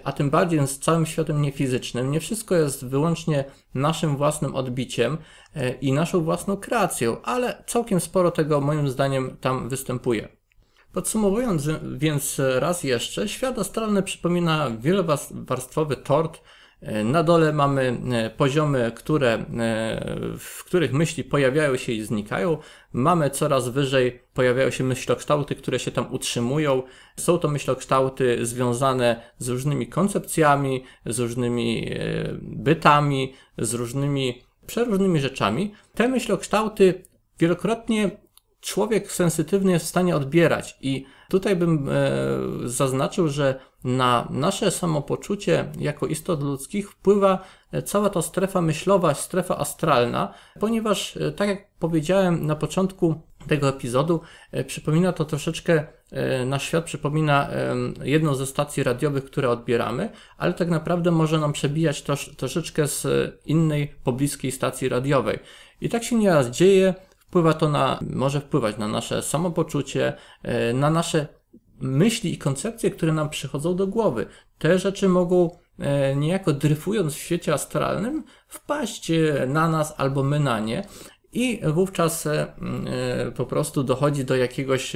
a 0.03 0.11
tym 0.11 0.29
bardziej 0.29 0.67
z 0.67 0.79
całym 0.79 1.05
światem 1.05 1.41
niefizycznym. 1.41 2.11
Nie 2.11 2.19
wszystko 2.19 2.55
jest 2.55 2.85
wyłącznie 2.85 3.45
naszym 3.73 4.17
własnym 4.17 4.55
odbiciem 4.55 5.17
i 5.81 5.93
naszą 5.93 6.23
własną 6.23 6.57
kreacją, 6.57 7.21
ale 7.21 7.63
całkiem 7.67 7.99
sporo 7.99 8.31
tego 8.31 8.61
moim 8.61 8.89
zdaniem 8.89 9.37
tam 9.41 9.69
występuje. 9.69 10.27
Podsumowując 10.93 11.69
więc 11.93 12.41
raz 12.59 12.83
jeszcze, 12.83 13.27
świat 13.27 13.59
astralny 13.59 14.03
przypomina 14.03 14.69
wielowarstwowy 14.79 15.95
tort, 15.97 16.41
na 17.03 17.23
dole 17.23 17.53
mamy 17.53 17.97
e, 18.11 18.29
poziomy, 18.29 18.91
które, 18.95 19.33
e, 19.33 19.45
w 20.39 20.63
których 20.63 20.93
myśli 20.93 21.23
pojawiają 21.23 21.77
się 21.77 21.91
i 21.91 22.03
znikają. 22.03 22.57
Mamy 22.93 23.29
coraz 23.29 23.69
wyżej, 23.69 24.19
pojawiają 24.33 24.69
się 24.69 24.83
myślokształty, 24.83 25.55
które 25.55 25.79
się 25.79 25.91
tam 25.91 26.13
utrzymują. 26.13 26.83
Są 27.17 27.37
to 27.37 27.47
myślokształty 27.47 28.45
związane 28.45 29.21
z 29.37 29.49
różnymi 29.49 29.87
koncepcjami, 29.87 30.83
z 31.05 31.19
różnymi 31.19 31.89
e, 31.91 31.97
bytami, 32.41 33.33
z 33.57 33.73
różnymi, 33.73 34.41
przeróżnymi 34.67 35.19
rzeczami. 35.19 35.73
Te 35.95 36.07
myślokształty 36.07 37.03
wielokrotnie 37.39 38.22
człowiek 38.63 39.11
sensytywny 39.11 39.71
jest 39.71 39.85
w 39.85 39.89
stanie 39.89 40.15
odbierać 40.15 40.77
i 40.81 41.05
tutaj 41.29 41.55
bym 41.55 41.89
e, 41.89 42.09
zaznaczył, 42.69 43.27
że 43.27 43.59
na 43.83 44.27
nasze 44.29 44.71
samopoczucie 44.71 45.65
jako 45.79 46.07
istot 46.07 46.43
ludzkich 46.43 46.91
wpływa 46.91 47.43
e, 47.71 47.81
cała 47.81 48.09
ta 48.09 48.21
strefa 48.21 48.61
myślowa, 48.61 49.13
strefa 49.13 49.57
astralna, 49.57 50.33
ponieważ 50.59 51.17
e, 51.17 51.31
tak 51.31 51.49
jak 51.49 51.67
powiedziałem 51.79 52.45
na 52.45 52.55
początku 52.55 53.21
tego 53.47 53.69
epizodu, 53.69 54.21
przypomina 54.67 55.13
to 55.13 55.25
troszeczkę 55.25 55.83
nasz 56.45 56.63
świat 56.63 56.85
przypomina 56.85 57.49
jedną 58.03 58.35
ze 58.35 58.45
stacji 58.45 58.83
radiowych, 58.83 59.25
które 59.25 59.49
odbieramy, 59.49 60.09
ale 60.37 60.53
tak 60.53 60.69
naprawdę 60.69 61.11
może 61.11 61.39
nam 61.39 61.53
przebijać 61.53 62.01
trosz, 62.01 62.35
troszeczkę 62.35 62.87
z 62.87 63.07
innej 63.45 63.87
pobliskiej 64.03 64.51
stacji 64.51 64.89
radiowej. 64.89 65.39
I 65.81 65.89
tak 65.89 66.03
się 66.03 66.15
nieraz 66.15 66.49
dzieje, 66.49 66.93
Wpływa 67.33 67.53
to 67.53 67.69
na, 67.69 67.99
może 68.09 68.41
wpływać 68.41 68.77
na 68.77 68.87
nasze 68.87 69.21
samopoczucie, 69.21 70.13
e, 70.43 70.73
na 70.73 70.89
nasze 70.89 71.27
myśli 71.79 72.33
i 72.33 72.37
koncepcje, 72.37 72.91
które 72.91 73.13
nam 73.13 73.29
przychodzą 73.29 73.75
do 73.75 73.87
głowy. 73.87 74.25
Te 74.57 74.79
rzeczy 74.79 75.09
mogą 75.09 75.57
e, 75.79 76.15
niejako 76.15 76.53
dryfując 76.53 77.13
w 77.13 77.17
świecie 77.17 77.53
astralnym 77.53 78.23
wpaść 78.47 79.11
e, 79.11 79.45
na 79.47 79.69
nas 79.69 79.93
albo 79.97 80.23
my 80.23 80.39
na 80.39 80.59
nie 80.59 80.85
i 81.31 81.61
wówczas 81.63 82.27
po 83.35 83.45
prostu 83.45 83.83
dochodzi 83.83 84.25
do 84.25 84.35
jakiegoś 84.35 84.95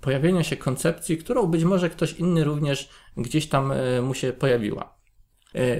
pojawienia 0.00 0.44
się 0.44 0.56
koncepcji, 0.56 1.18
którą 1.18 1.46
być 1.46 1.64
może 1.64 1.90
ktoś 1.90 2.12
inny 2.12 2.44
również 2.44 2.88
gdzieś 3.16 3.48
tam 3.48 3.72
mu 4.02 4.14
się 4.14 4.32
pojawiła. 4.32 4.97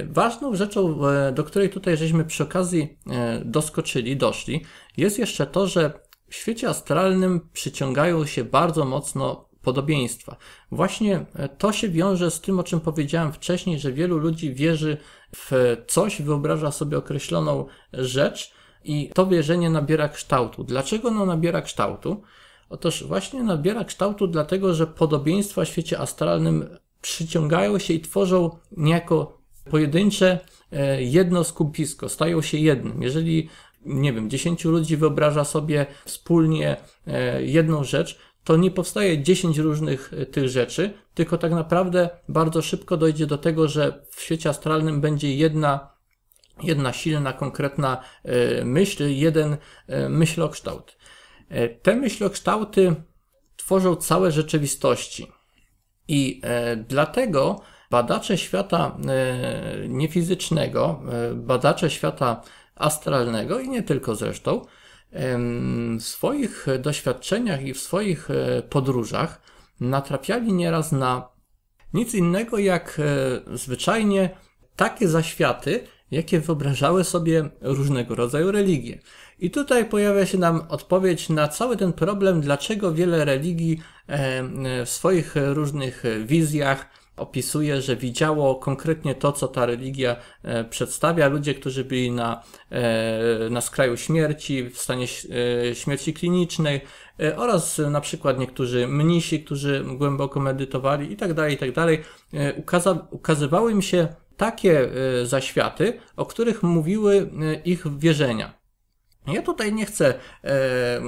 Ważną 0.09 0.55
rzeczą, 0.55 0.99
do 1.33 1.43
której 1.43 1.69
tutaj 1.69 1.97
żeśmy 1.97 2.25
przy 2.25 2.43
okazji 2.43 2.97
doskoczyli, 3.45 4.17
doszli, 4.17 4.65
jest 4.97 5.19
jeszcze 5.19 5.47
to, 5.47 5.67
że 5.67 5.93
w 6.29 6.35
świecie 6.35 6.69
astralnym 6.69 7.49
przyciągają 7.53 8.25
się 8.25 8.43
bardzo 8.43 8.85
mocno 8.85 9.49
podobieństwa. 9.61 10.35
Właśnie 10.71 11.25
e, 11.35 11.49
to 11.49 11.71
się 11.71 11.89
wiąże 11.89 12.31
z 12.31 12.41
tym, 12.41 12.59
o 12.59 12.63
czym 12.63 12.79
powiedziałem 12.79 13.33
wcześniej, 13.33 13.79
że 13.79 13.93
wielu 13.93 14.17
ludzi 14.17 14.53
wierzy 14.53 14.97
w 15.35 15.77
coś, 15.87 16.21
wyobraża 16.21 16.71
sobie 16.71 16.97
określoną 16.97 17.65
rzecz 17.93 18.53
i 18.83 19.09
to 19.13 19.25
wierzenie 19.25 19.69
nabiera 19.69 20.09
kształtu. 20.09 20.63
Dlaczego 20.63 21.07
ono 21.07 21.25
nabiera 21.25 21.61
kształtu? 21.61 22.21
Otóż 22.69 23.03
właśnie 23.03 23.43
nabiera 23.43 23.83
kształtu 23.83 24.27
dlatego, 24.27 24.73
że 24.73 24.87
podobieństwa 24.87 25.65
w 25.65 25.67
świecie 25.67 25.99
astralnym 25.99 26.77
przyciągają 27.01 27.79
się 27.79 27.93
i 27.93 28.01
tworzą 28.01 28.57
niejako 28.71 29.38
pojedyncze 29.69 30.39
e, 30.71 31.03
jedno 31.03 31.43
skupisko, 31.43 32.09
stają 32.09 32.41
się 32.41 32.57
jednym. 32.57 33.03
Jeżeli 33.03 33.49
nie 33.85 34.13
wiem, 34.13 34.29
10 34.29 34.65
ludzi 34.65 34.97
wyobraża 34.97 35.43
sobie 35.43 35.85
wspólnie 36.05 36.77
e, 37.07 37.43
jedną 37.43 37.83
rzecz, 37.83 38.19
to 38.43 38.57
nie 38.57 38.71
powstaje 38.71 39.23
10 39.23 39.57
różnych 39.57 40.13
e, 40.13 40.25
tych 40.25 40.49
rzeczy, 40.49 40.93
tylko 41.13 41.37
tak 41.37 41.51
naprawdę 41.51 42.09
bardzo 42.29 42.61
szybko 42.61 42.97
dojdzie 42.97 43.27
do 43.27 43.37
tego, 43.37 43.67
że 43.67 44.05
w 44.11 44.21
świecie 44.21 44.49
astralnym 44.49 45.01
będzie 45.01 45.35
jedna, 45.35 45.93
jedna 46.63 46.93
silna, 46.93 47.33
konkretna 47.33 48.03
myśl, 48.63 49.03
jeden 49.07 49.57
myślokształt. 50.09 50.97
Te 51.81 51.95
myślokształty 51.95 52.95
tworzą 53.55 53.95
całe 53.95 54.31
rzeczywistości. 54.31 55.27
I 56.07 56.41
dlatego 56.87 57.61
badacze 57.89 58.37
świata 58.37 58.97
niefizycznego, 59.87 61.01
badacze 61.35 61.89
świata 61.89 62.41
astralnego 62.75 63.59
i 63.59 63.69
nie 63.69 63.83
tylko 63.83 64.15
zresztą, 64.15 64.65
w 65.99 66.03
swoich 66.03 66.67
doświadczeniach 66.79 67.65
i 67.65 67.73
w 67.73 67.79
swoich 67.79 68.31
e, 68.31 68.61
podróżach 68.61 69.41
natrafiali 69.79 70.53
nieraz 70.53 70.91
na 70.91 71.29
nic 71.93 72.13
innego 72.13 72.57
jak 72.57 72.99
e, 72.99 73.57
zwyczajnie 73.57 74.29
takie 74.75 75.07
zaświaty, 75.07 75.87
jakie 76.11 76.39
wyobrażały 76.39 77.03
sobie 77.03 77.49
różnego 77.61 78.15
rodzaju 78.15 78.51
religie. 78.51 78.99
I 79.39 79.51
tutaj 79.51 79.85
pojawia 79.85 80.25
się 80.25 80.37
nam 80.37 80.61
odpowiedź 80.69 81.29
na 81.29 81.47
cały 81.47 81.77
ten 81.77 81.93
problem, 81.93 82.41
dlaczego 82.41 82.93
wiele 82.93 83.25
religii 83.25 83.79
w 84.85 84.89
swoich 84.89 85.35
różnych 85.35 86.03
wizjach 86.25 86.89
opisuje, 87.19 87.81
że 87.81 87.95
widziało 87.95 88.55
konkretnie 88.55 89.15
to, 89.15 89.31
co 89.31 89.47
ta 89.47 89.65
religia 89.65 90.15
e, 90.43 90.63
przedstawia. 90.63 91.27
Ludzie, 91.27 91.53
którzy 91.53 91.83
byli 91.83 92.11
na, 92.11 92.43
e, 92.71 93.49
na 93.49 93.61
skraju 93.61 93.97
śmierci, 93.97 94.69
w 94.69 94.77
stanie 94.77 95.05
e, 95.69 95.75
śmierci 95.75 96.13
klinicznej 96.13 96.81
oraz 97.35 97.77
na 97.77 98.01
przykład 98.01 98.39
niektórzy 98.39 98.87
mnisi, 98.87 99.43
którzy 99.43 99.85
głęboko 99.97 100.39
medytowali 100.39 101.11
i 101.11 101.17
tak 101.17 101.33
dalej, 101.33 101.55
i 101.55 101.57
tak 101.57 101.71
dalej. 101.71 102.03
Ukazywały 103.11 103.71
im 103.71 103.81
się 103.81 104.07
takie 104.37 104.89
zaświaty, 105.23 105.93
o 106.15 106.25
których 106.25 106.63
mówiły 106.63 107.29
ich 107.65 107.97
wierzenia. 107.97 108.58
Ja 109.33 109.41
tutaj 109.41 109.73
nie 109.73 109.85
chcę 109.85 110.13
e, 110.43 111.01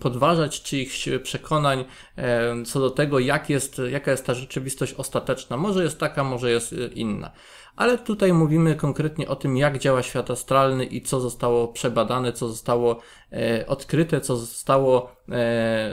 podważać 0.00 0.62
czyichś 0.62 1.08
przekonań 1.22 1.84
e, 2.16 2.62
co 2.64 2.80
do 2.80 2.90
tego, 2.90 3.18
jak 3.18 3.50
jest, 3.50 3.80
jaka 3.90 4.10
jest 4.10 4.26
ta 4.26 4.34
rzeczywistość 4.34 4.94
ostateczna. 4.94 5.56
Może 5.56 5.84
jest 5.84 5.98
taka, 5.98 6.24
może 6.24 6.50
jest 6.50 6.72
e, 6.72 6.86
inna. 6.86 7.32
Ale 7.76 7.98
tutaj 7.98 8.32
mówimy 8.32 8.74
konkretnie 8.74 9.28
o 9.28 9.36
tym, 9.36 9.56
jak 9.56 9.78
działa 9.78 10.02
świat 10.02 10.30
astralny 10.30 10.84
i 10.84 11.02
co 11.02 11.20
zostało 11.20 11.68
przebadane, 11.68 12.32
co 12.32 12.48
zostało 12.48 13.00
odkryte, 13.66 14.20
co 14.20 14.36
zostało 14.36 15.16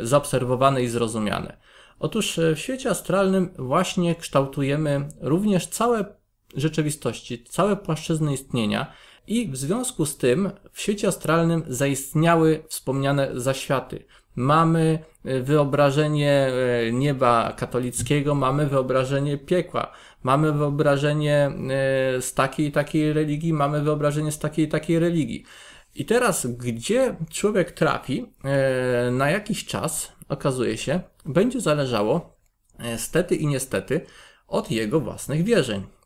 zaobserwowane 0.02 0.84
i 0.84 0.88
zrozumiane. 0.88 1.58
Otóż 2.00 2.39
w 2.56 2.60
świecie 2.60 2.89
astralnym 2.89 3.50
właśnie 3.58 4.15
kształtujemy 4.15 5.08
również 5.22 5.68
całe 5.68 6.06
rzeczywistości, 6.56 7.44
całe 7.44 7.76
płaszczyzny 7.76 8.34
istnienia, 8.34 8.94
i 9.30 9.48
w 9.48 9.58
związku 9.58 10.06
z 10.06 10.18
tym 10.18 10.52
w 10.72 10.82
świecie 10.82 11.08
astralnym 11.08 11.63
zaistniały 11.68 12.63
wspomniane 12.68 13.30
zaświaty. 13.34 14.06
Mamy 14.36 15.00
e, 15.26 15.42
wyobrażenie 15.42 16.52
e, 16.88 16.92
nieba 16.92 17.54
katolickiego, 17.58 18.36
mamy 18.36 18.68
wyobrażenie 18.68 19.38
piekła, 19.38 19.92
mamy 20.24 20.52
wyobrażenie 20.52 21.36
e, 21.36 21.52
z 22.22 22.34
takiej 22.34 22.68
i 22.68 22.72
takiej 22.72 23.13
religii, 23.13 23.54
mamy 23.54 23.82
wyobrażenie 23.82 24.32
z 24.32 24.39
takiej 24.39 24.65
i 24.65 24.70
takiej 24.70 25.00
religii. 25.00 25.44
I 25.96 26.06
teraz, 26.06 26.48
gdzie 26.48 27.15
człowiek 27.30 27.72
trafi 27.72 28.26
na 29.12 29.30
jakiś 29.30 29.65
czas, 29.65 30.12
okazuje 30.30 30.78
się, 30.78 31.00
będzie 31.26 31.62
zależało 31.62 32.38
stety 32.98 33.36
i 33.36 33.48
niestety 33.48 34.02
od 34.48 34.72
jego 34.72 35.00
własnych 35.00 35.44
wierzeń. 35.44 35.99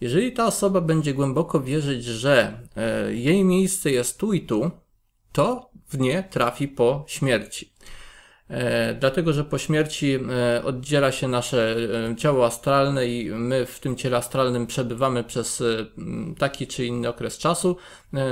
Jeżeli 0.00 0.32
ta 0.32 0.46
osoba 0.46 0.80
będzie 0.80 1.14
głęboko 1.14 1.60
wierzyć, 1.60 2.04
że 2.04 2.60
jej 3.08 3.44
miejsce 3.44 3.90
jest 3.90 4.18
tu 4.18 4.32
i 4.32 4.40
tu, 4.40 4.70
to 5.32 5.70
w 5.88 5.98
nie 5.98 6.22
trafi 6.22 6.68
po 6.68 7.04
śmierci. 7.06 7.73
E, 8.54 8.94
dlatego, 8.94 9.32
że 9.32 9.44
po 9.44 9.58
śmierci 9.58 10.18
e, 10.30 10.64
oddziela 10.64 11.12
się 11.12 11.28
nasze 11.28 11.76
e, 12.10 12.16
ciało 12.16 12.46
astralne 12.46 13.06
i 13.06 13.30
my 13.30 13.66
w 13.66 13.80
tym 13.80 13.96
ciele 13.96 14.16
astralnym 14.16 14.66
przebywamy 14.66 15.24
przez 15.24 15.62
taki 16.38 16.66
czy 16.66 16.86
inny 16.86 17.08
okres 17.08 17.38
czasu. 17.38 17.76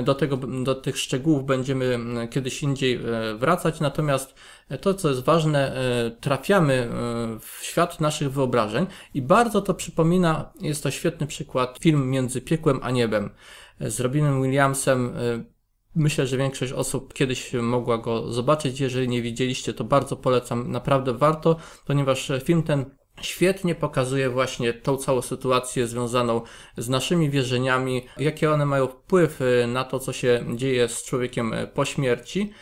Do, 0.05 0.15
tego, 0.15 0.37
do 0.37 0.75
tych 0.75 0.99
szczegółów 0.99 1.45
będziemy 1.45 1.99
kiedyś 2.31 2.63
indziej 2.63 3.01
wracać, 3.39 3.81
natomiast 3.81 4.35
to, 4.81 4.95
co 4.95 5.09
jest 5.09 5.25
ważne, 5.25 5.77
trafiamy 6.21 6.89
w 7.41 7.65
świat 7.65 8.01
naszych 8.01 8.33
wyobrażeń 8.33 8.87
i 9.15 9.23
bardzo 9.23 9.63
to 9.63 9.75
przypomina, 9.75 10.53
jest 10.61 10.83
to 10.83 10.91
świetny 10.91 11.27
przykład, 11.27 11.79
film 11.81 12.11
Między 12.11 12.41
Piekłem 12.41 12.81
a 12.83 12.91
Niebem 12.91 13.31
z 13.81 14.01
Robinem 14.01 14.43
Williamsem. 14.43 15.13
Myślę, 15.95 16.27
że 16.27 16.37
większość 16.37 16.73
osób 16.73 17.15
kiedyś 17.15 17.53
mogła 17.53 17.99
go 17.99 18.33
zobaczyć. 18.33 18.81
Jeżeli 18.81 19.09
nie 19.09 19.23
widzieliście, 19.23 19.75
to 19.75 19.85
bardzo 19.85 20.17
polecam. 20.17 20.71
Naprawdę 20.71 21.15
warto, 21.15 21.57
ponieważ 21.87 22.33
film 22.45 22.63
ten 22.63 22.85
świetnie 23.21 23.75
pokazuje 23.75 24.31
właśnie 24.31 24.73
tą 24.73 24.97
całą 24.97 25.23
sytuację 25.23 25.87
związaną 25.87 26.41
z 26.77 26.89
naszymi 26.89 27.31
wierzeniami, 27.31 28.07
jakie 28.19 28.51
one 28.53 28.67
mają 28.67 28.87
wpływ 28.87 29.41
na 29.69 29.85
to, 29.85 29.99
co 29.99 30.13
się 30.13 30.45
dzieje 30.55 30.89
z 30.89 31.05
człowiekiem 31.05 31.55
po 31.75 31.85
śmierci. 31.85 32.53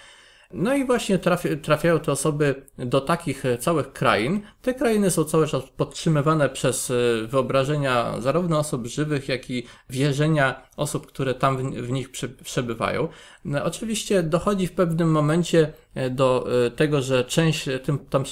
No 0.53 0.75
i 0.75 0.85
właśnie 0.85 1.19
trafi, 1.19 1.57
trafiają 1.57 2.01
te 2.01 2.13
osoby 2.13 2.63
do 2.79 3.01
takich 3.01 3.47
e, 3.47 3.59
całych 3.59 3.93
krain. 3.93 4.41
Te 4.63 4.75
krainy 4.75 5.11
są 5.11 5.25
cały 5.25 5.49
czas 5.49 5.63
podtrzymywane 5.77 6.49
przez 6.49 6.91
e, 6.91 6.95
wyobrażenia 7.27 8.21
zarówno 8.21 8.59
osób 8.59 8.87
żywych, 8.87 9.29
jak 9.29 9.51
i 9.51 9.67
wierzenia 9.91 10.63
osób, 10.77 11.07
które 11.07 11.35
tam 11.35 11.57
w, 11.57 11.63
w 11.63 11.91
nich 11.91 12.11
przebywają. 12.43 13.09
No, 13.45 13.65
oczywiście 13.65 14.23
dochodzi 14.23 14.67
w 14.67 14.73
pewnym 14.73 15.11
momencie 15.11 15.73
e, 15.95 16.11
do 16.11 16.49
tego, 16.77 17.03
że 17.03 17.25
część 17.25 17.69
tym 17.83 17.99
tam 17.99 18.25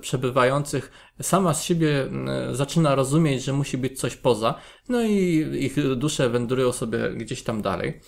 przebywających 0.00 0.90
sama 1.22 1.54
z 1.54 1.64
siebie 1.64 2.08
zaczyna 2.52 2.94
rozumieć, 2.94 3.44
że 3.44 3.52
musi 3.52 3.78
być 3.78 4.00
coś 4.00 4.16
poza, 4.16 4.54
no 4.88 5.02
i 5.02 5.46
ich 5.60 5.96
dusze 5.96 6.28
wędrują 6.30 6.72
sobie 6.72 7.10
gdzieś 7.10 7.42
tam 7.42 7.62
dalej. 7.62 8.00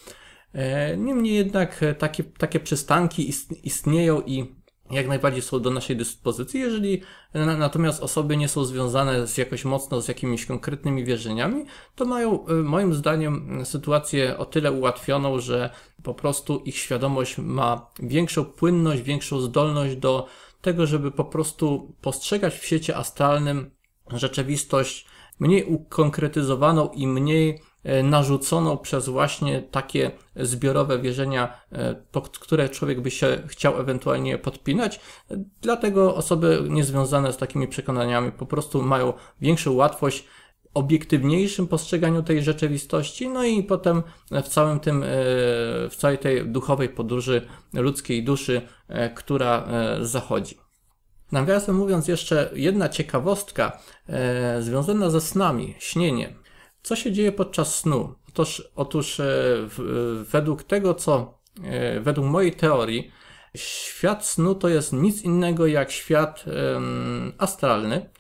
E, 0.53 0.97
niemniej 0.97 1.35
jednak 1.35 1.83
e, 1.83 1.95
takie, 1.95 2.25
takie 2.25 2.61
przystanki 2.61 3.33
istnieją 3.63 4.21
i 4.21 4.59
jak 4.91 5.09
najbardziej 5.09 5.43
są 5.43 5.61
do 5.61 5.71
naszej 5.71 5.97
dyspozycji, 5.97 6.61
jeżeli 6.61 7.03
natomiast 7.35 8.03
osoby 8.03 8.37
nie 8.37 8.49
są 8.49 8.65
związane 8.65 9.27
z 9.27 9.39
jakoś 9.39 9.65
mocno 9.65 10.01
z 10.01 10.09
jakimiś 10.09 10.47
konkretnymi 10.47 11.05
wierzeniami, 11.05 11.65
to 11.95 12.05
mają 12.05 12.47
e, 12.47 12.53
moim 12.53 12.95
zdaniem 12.95 13.65
sytuację 13.65 14.39
o 14.39 14.45
tyle 14.45 14.73
ułatwioną, 14.73 15.41
że 15.41 15.71
po 16.03 16.15
prostu 16.15 16.59
ich 16.59 16.77
świadomość 16.77 17.39
ma 17.39 17.91
większą 17.99 18.45
płynność, 18.45 19.03
większą 19.03 19.41
zdolność 19.41 19.97
do 19.97 20.27
tego, 20.61 20.87
żeby 20.87 21.11
po 21.11 21.25
prostu 21.25 21.95
postrzegać 22.01 22.55
w 22.55 22.65
świecie 22.65 22.97
astralnym 22.97 23.71
rzeczywistość 24.13 25.07
mniej 25.39 25.65
ukonkretyzowaną 25.65 26.89
i 26.89 27.07
mniej 27.07 27.63
E, 27.85 28.03
narzuconą 28.03 28.79
przez 28.79 29.09
właśnie 29.09 29.62
takie 29.62 30.11
zbiorowe 30.37 30.99
wierzenia, 30.99 31.61
e, 31.73 31.95
pod 31.95 32.38
które 32.38 32.69
człowiek 32.69 33.01
by 33.01 33.11
się 33.11 33.43
chciał 33.47 33.81
ewentualnie 33.81 34.38
podpinać. 34.38 35.01
Dlatego 35.61 36.14
osoby 36.14 36.62
niezwiązane 36.69 37.33
z 37.33 37.37
takimi 37.37 37.69
przekonaniami 37.69 38.33
po 38.33 38.47
prostu 38.47 38.83
mają 38.83 39.12
większą 39.41 39.73
łatwość 39.73 40.25
obiektywniejszym 40.75 41.67
postrzeganiu 41.67 42.23
tej 42.23 42.43
rzeczywistości, 42.43 43.29
no 43.29 43.45
i 43.45 43.62
potem 43.62 44.03
w 44.31 44.49
całym 44.49 44.81
tym, 44.81 45.03
e, 45.03 45.07
w 45.91 45.95
całej 45.97 46.19
tej 46.19 46.47
duchowej 46.47 46.88
podróży 46.88 47.47
ludzkiej 47.75 48.25
duszy, 48.25 48.62
która 49.14 49.69
zachodzi. 50.01 50.59
Nawiasem 51.33 51.77
mówiąc, 51.77 52.09
jeszcze 52.09 52.51
jedna 52.55 52.88
ciekawostka 52.88 53.79
związana 54.61 55.11
ze 55.11 55.21
snami, 55.21 55.75
śnienie. 55.79 56.35
Co 56.88 56.96
się 56.96 57.12
dzieje 57.12 57.33
podczas 57.33 57.79
snu? 57.79 58.14
Otóż, 58.29 58.68
otóż 58.77 59.20
e, 59.20 59.24
w, 59.68 60.24
według 60.31 60.62
tego, 60.62 60.94
co 60.94 61.35
e, 61.64 62.01
według 62.01 62.27
mojej 62.27 62.53
teorii, 62.53 63.11
świat 63.57 64.27
snu 64.27 64.55
to 64.55 64.68
jest 64.68 64.92
nic 64.92 65.22
innego 65.22 65.66
jak 65.66 65.90
świat 65.90 66.44
astralny. 67.38 68.11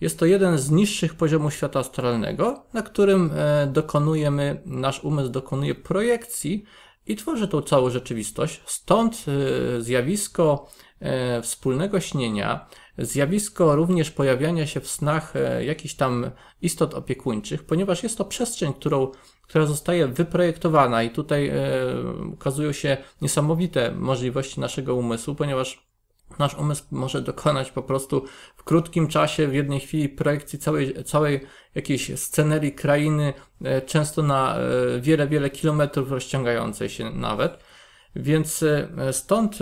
Jest 0.00 0.18
to 0.18 0.26
jeden 0.26 0.58
z 0.58 0.70
niższych 0.70 1.14
poziomów 1.14 1.54
świata 1.54 1.80
astralnego, 1.80 2.66
na 2.72 2.82
którym 2.82 3.30
e, 3.34 3.66
dokonujemy, 3.66 4.62
nasz 4.66 5.04
umysł 5.04 5.28
dokonuje 5.28 5.74
projekcji 5.74 6.64
i 7.06 7.16
tworzy 7.16 7.48
tą 7.48 7.62
całą 7.62 7.90
rzeczywistość. 7.90 8.62
Stąd 8.66 9.24
zjawisko 9.78 10.70
wspólnego 11.42 12.00
śnienia 12.00 12.66
zjawisko 12.98 13.76
również 13.76 14.10
pojawiania 14.10 14.66
się 14.66 14.80
w 14.80 14.88
snach 14.88 15.36
e, 15.36 15.64
jakichś 15.64 15.94
tam 15.94 16.30
istot 16.62 16.94
opiekuńczych, 16.94 17.64
ponieważ 17.64 18.02
jest 18.02 18.18
to 18.18 18.24
przestrzeń, 18.24 18.74
którą, 18.74 19.10
która 19.42 19.66
zostaje 19.66 20.08
wyprojektowana 20.08 21.02
i 21.02 21.10
tutaj 21.10 21.48
e, 21.48 21.56
ukazują 22.32 22.72
się 22.72 22.96
niesamowite 23.22 23.92
możliwości 23.92 24.60
naszego 24.60 24.94
umysłu, 24.94 25.34
ponieważ 25.34 25.86
nasz 26.38 26.54
umysł 26.54 26.84
może 26.90 27.22
dokonać 27.22 27.70
po 27.70 27.82
prostu 27.82 28.24
w 28.56 28.64
krótkim 28.64 29.08
czasie, 29.08 29.48
w 29.48 29.54
jednej 29.54 29.80
chwili 29.80 30.08
projekcji 30.08 30.58
całej, 30.58 31.04
całej 31.04 31.40
jakiejś 31.74 32.20
scenerii 32.20 32.72
krainy, 32.72 33.34
e, 33.64 33.82
często 33.82 34.22
na 34.22 34.56
wiele, 35.00 35.28
wiele 35.28 35.50
kilometrów 35.50 36.10
rozciągającej 36.10 36.88
się 36.88 37.10
nawet. 37.10 37.71
Więc 38.16 38.64
stąd 39.12 39.58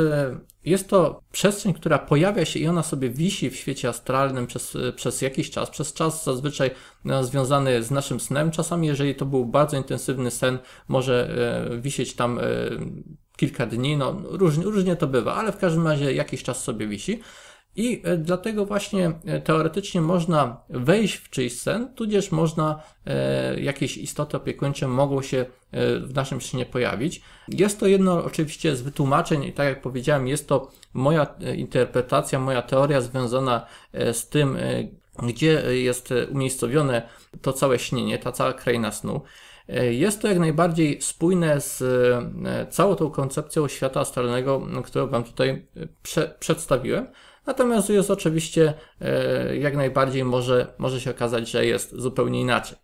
jest 0.64 0.88
to 0.88 1.22
przestrzeń, 1.32 1.74
która 1.74 1.98
pojawia 1.98 2.44
się 2.44 2.58
i 2.60 2.68
ona 2.68 2.82
sobie 2.82 3.10
wisi 3.10 3.50
w 3.50 3.56
świecie 3.56 3.88
astralnym 3.88 4.46
przez, 4.46 4.76
przez 4.96 5.22
jakiś 5.22 5.50
czas, 5.50 5.70
przez 5.70 5.92
czas 5.92 6.24
zazwyczaj 6.24 6.70
związany 7.22 7.82
z 7.82 7.90
naszym 7.90 8.20
snem. 8.20 8.50
Czasami, 8.50 8.86
jeżeli 8.86 9.14
to 9.14 9.26
był 9.26 9.46
bardzo 9.46 9.76
intensywny 9.76 10.30
sen, 10.30 10.58
może 10.88 11.30
e, 11.72 11.80
wisieć 11.80 12.14
tam 12.14 12.38
e, 12.38 12.42
kilka 13.36 13.66
dni, 13.66 13.96
no 13.96 14.22
różnie, 14.24 14.64
różnie 14.64 14.96
to 14.96 15.06
bywa, 15.06 15.34
ale 15.34 15.52
w 15.52 15.56
każdym 15.56 15.86
razie 15.86 16.12
jakiś 16.12 16.42
czas 16.42 16.64
sobie 16.64 16.86
wisi. 16.86 17.20
I 17.76 18.02
e, 18.04 18.16
dlatego 18.16 18.66
właśnie 18.66 19.12
e, 19.26 19.40
teoretycznie 19.40 20.00
można 20.00 20.56
wejść 20.68 21.14
w 21.14 21.30
czyjś 21.30 21.60
sen, 21.60 21.94
tudzież 21.94 22.30
można, 22.30 22.82
e, 23.06 23.60
jakieś 23.60 23.96
istoty 23.96 24.36
opiekuńcze 24.36 24.88
mogą 24.88 25.22
się 25.22 25.38
e, 25.38 25.46
w 26.00 26.14
naszym 26.14 26.40
śnie 26.40 26.66
pojawić. 26.66 27.22
Jest 27.48 27.80
to 27.80 27.86
jedno 27.86 28.24
oczywiście 28.24 28.76
z 28.76 28.82
wytłumaczeń 28.82 29.44
i 29.44 29.52
tak 29.52 29.66
jak 29.66 29.82
powiedziałem, 29.82 30.28
jest 30.28 30.48
to 30.48 30.70
moja 30.94 31.26
interpretacja, 31.56 32.38
moja 32.38 32.62
teoria 32.62 33.00
związana 33.00 33.66
z 34.12 34.28
tym, 34.28 34.56
gdzie 35.22 35.76
jest 35.76 36.14
umiejscowione 36.30 37.02
to 37.42 37.52
całe 37.52 37.78
śnienie, 37.78 38.18
ta 38.18 38.32
cała 38.32 38.52
kraina 38.52 38.92
snu. 38.92 39.20
Jest 39.90 40.22
to 40.22 40.28
jak 40.28 40.38
najbardziej 40.38 41.02
spójne 41.02 41.60
z 41.60 41.82
całą 42.74 42.94
tą 42.94 43.10
koncepcją 43.10 43.68
świata 43.68 44.00
astralnego, 44.00 44.66
którą 44.84 45.06
Wam 45.06 45.24
tutaj 45.24 45.66
prze 46.02 46.34
przedstawiłem. 46.40 47.06
Natomiast 47.46 47.90
jest 47.90 48.10
oczywiście 48.10 48.74
e, 49.00 49.56
jak 49.56 49.76
najbardziej 49.76 50.24
może, 50.24 50.74
może 50.78 51.00
się 51.00 51.10
okazać, 51.10 51.50
że 51.50 51.66
jest 51.66 51.94
zupełnie 51.96 52.40
inaczej. 52.40 52.78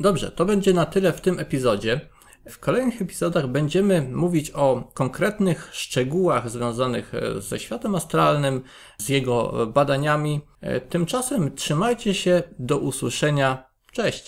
Dobrze, 0.00 0.30
to 0.30 0.44
będzie 0.44 0.74
na 0.74 0.86
tyle 0.86 1.12
w 1.12 1.20
tym 1.20 1.38
epizodzie. 1.38 2.00
W 2.48 2.58
kolejnych 2.58 3.02
epizodach 3.02 3.46
będziemy 3.46 4.02
mówić 4.02 4.50
o 4.50 4.90
konkretnych 4.94 5.70
szczegółach 5.72 6.50
związanych 6.50 7.14
e, 7.14 7.40
ze 7.40 7.58
światem 7.58 7.94
astralnym, 7.94 8.62
z 8.98 9.08
jego 9.08 9.66
badaniami. 9.66 10.40
E, 10.60 10.80
tymczasem 10.80 11.54
trzymajcie 11.54 12.14
się, 12.14 12.42
do 12.58 12.78
usłyszenia. 12.78 13.68
Cześć! 13.92 14.24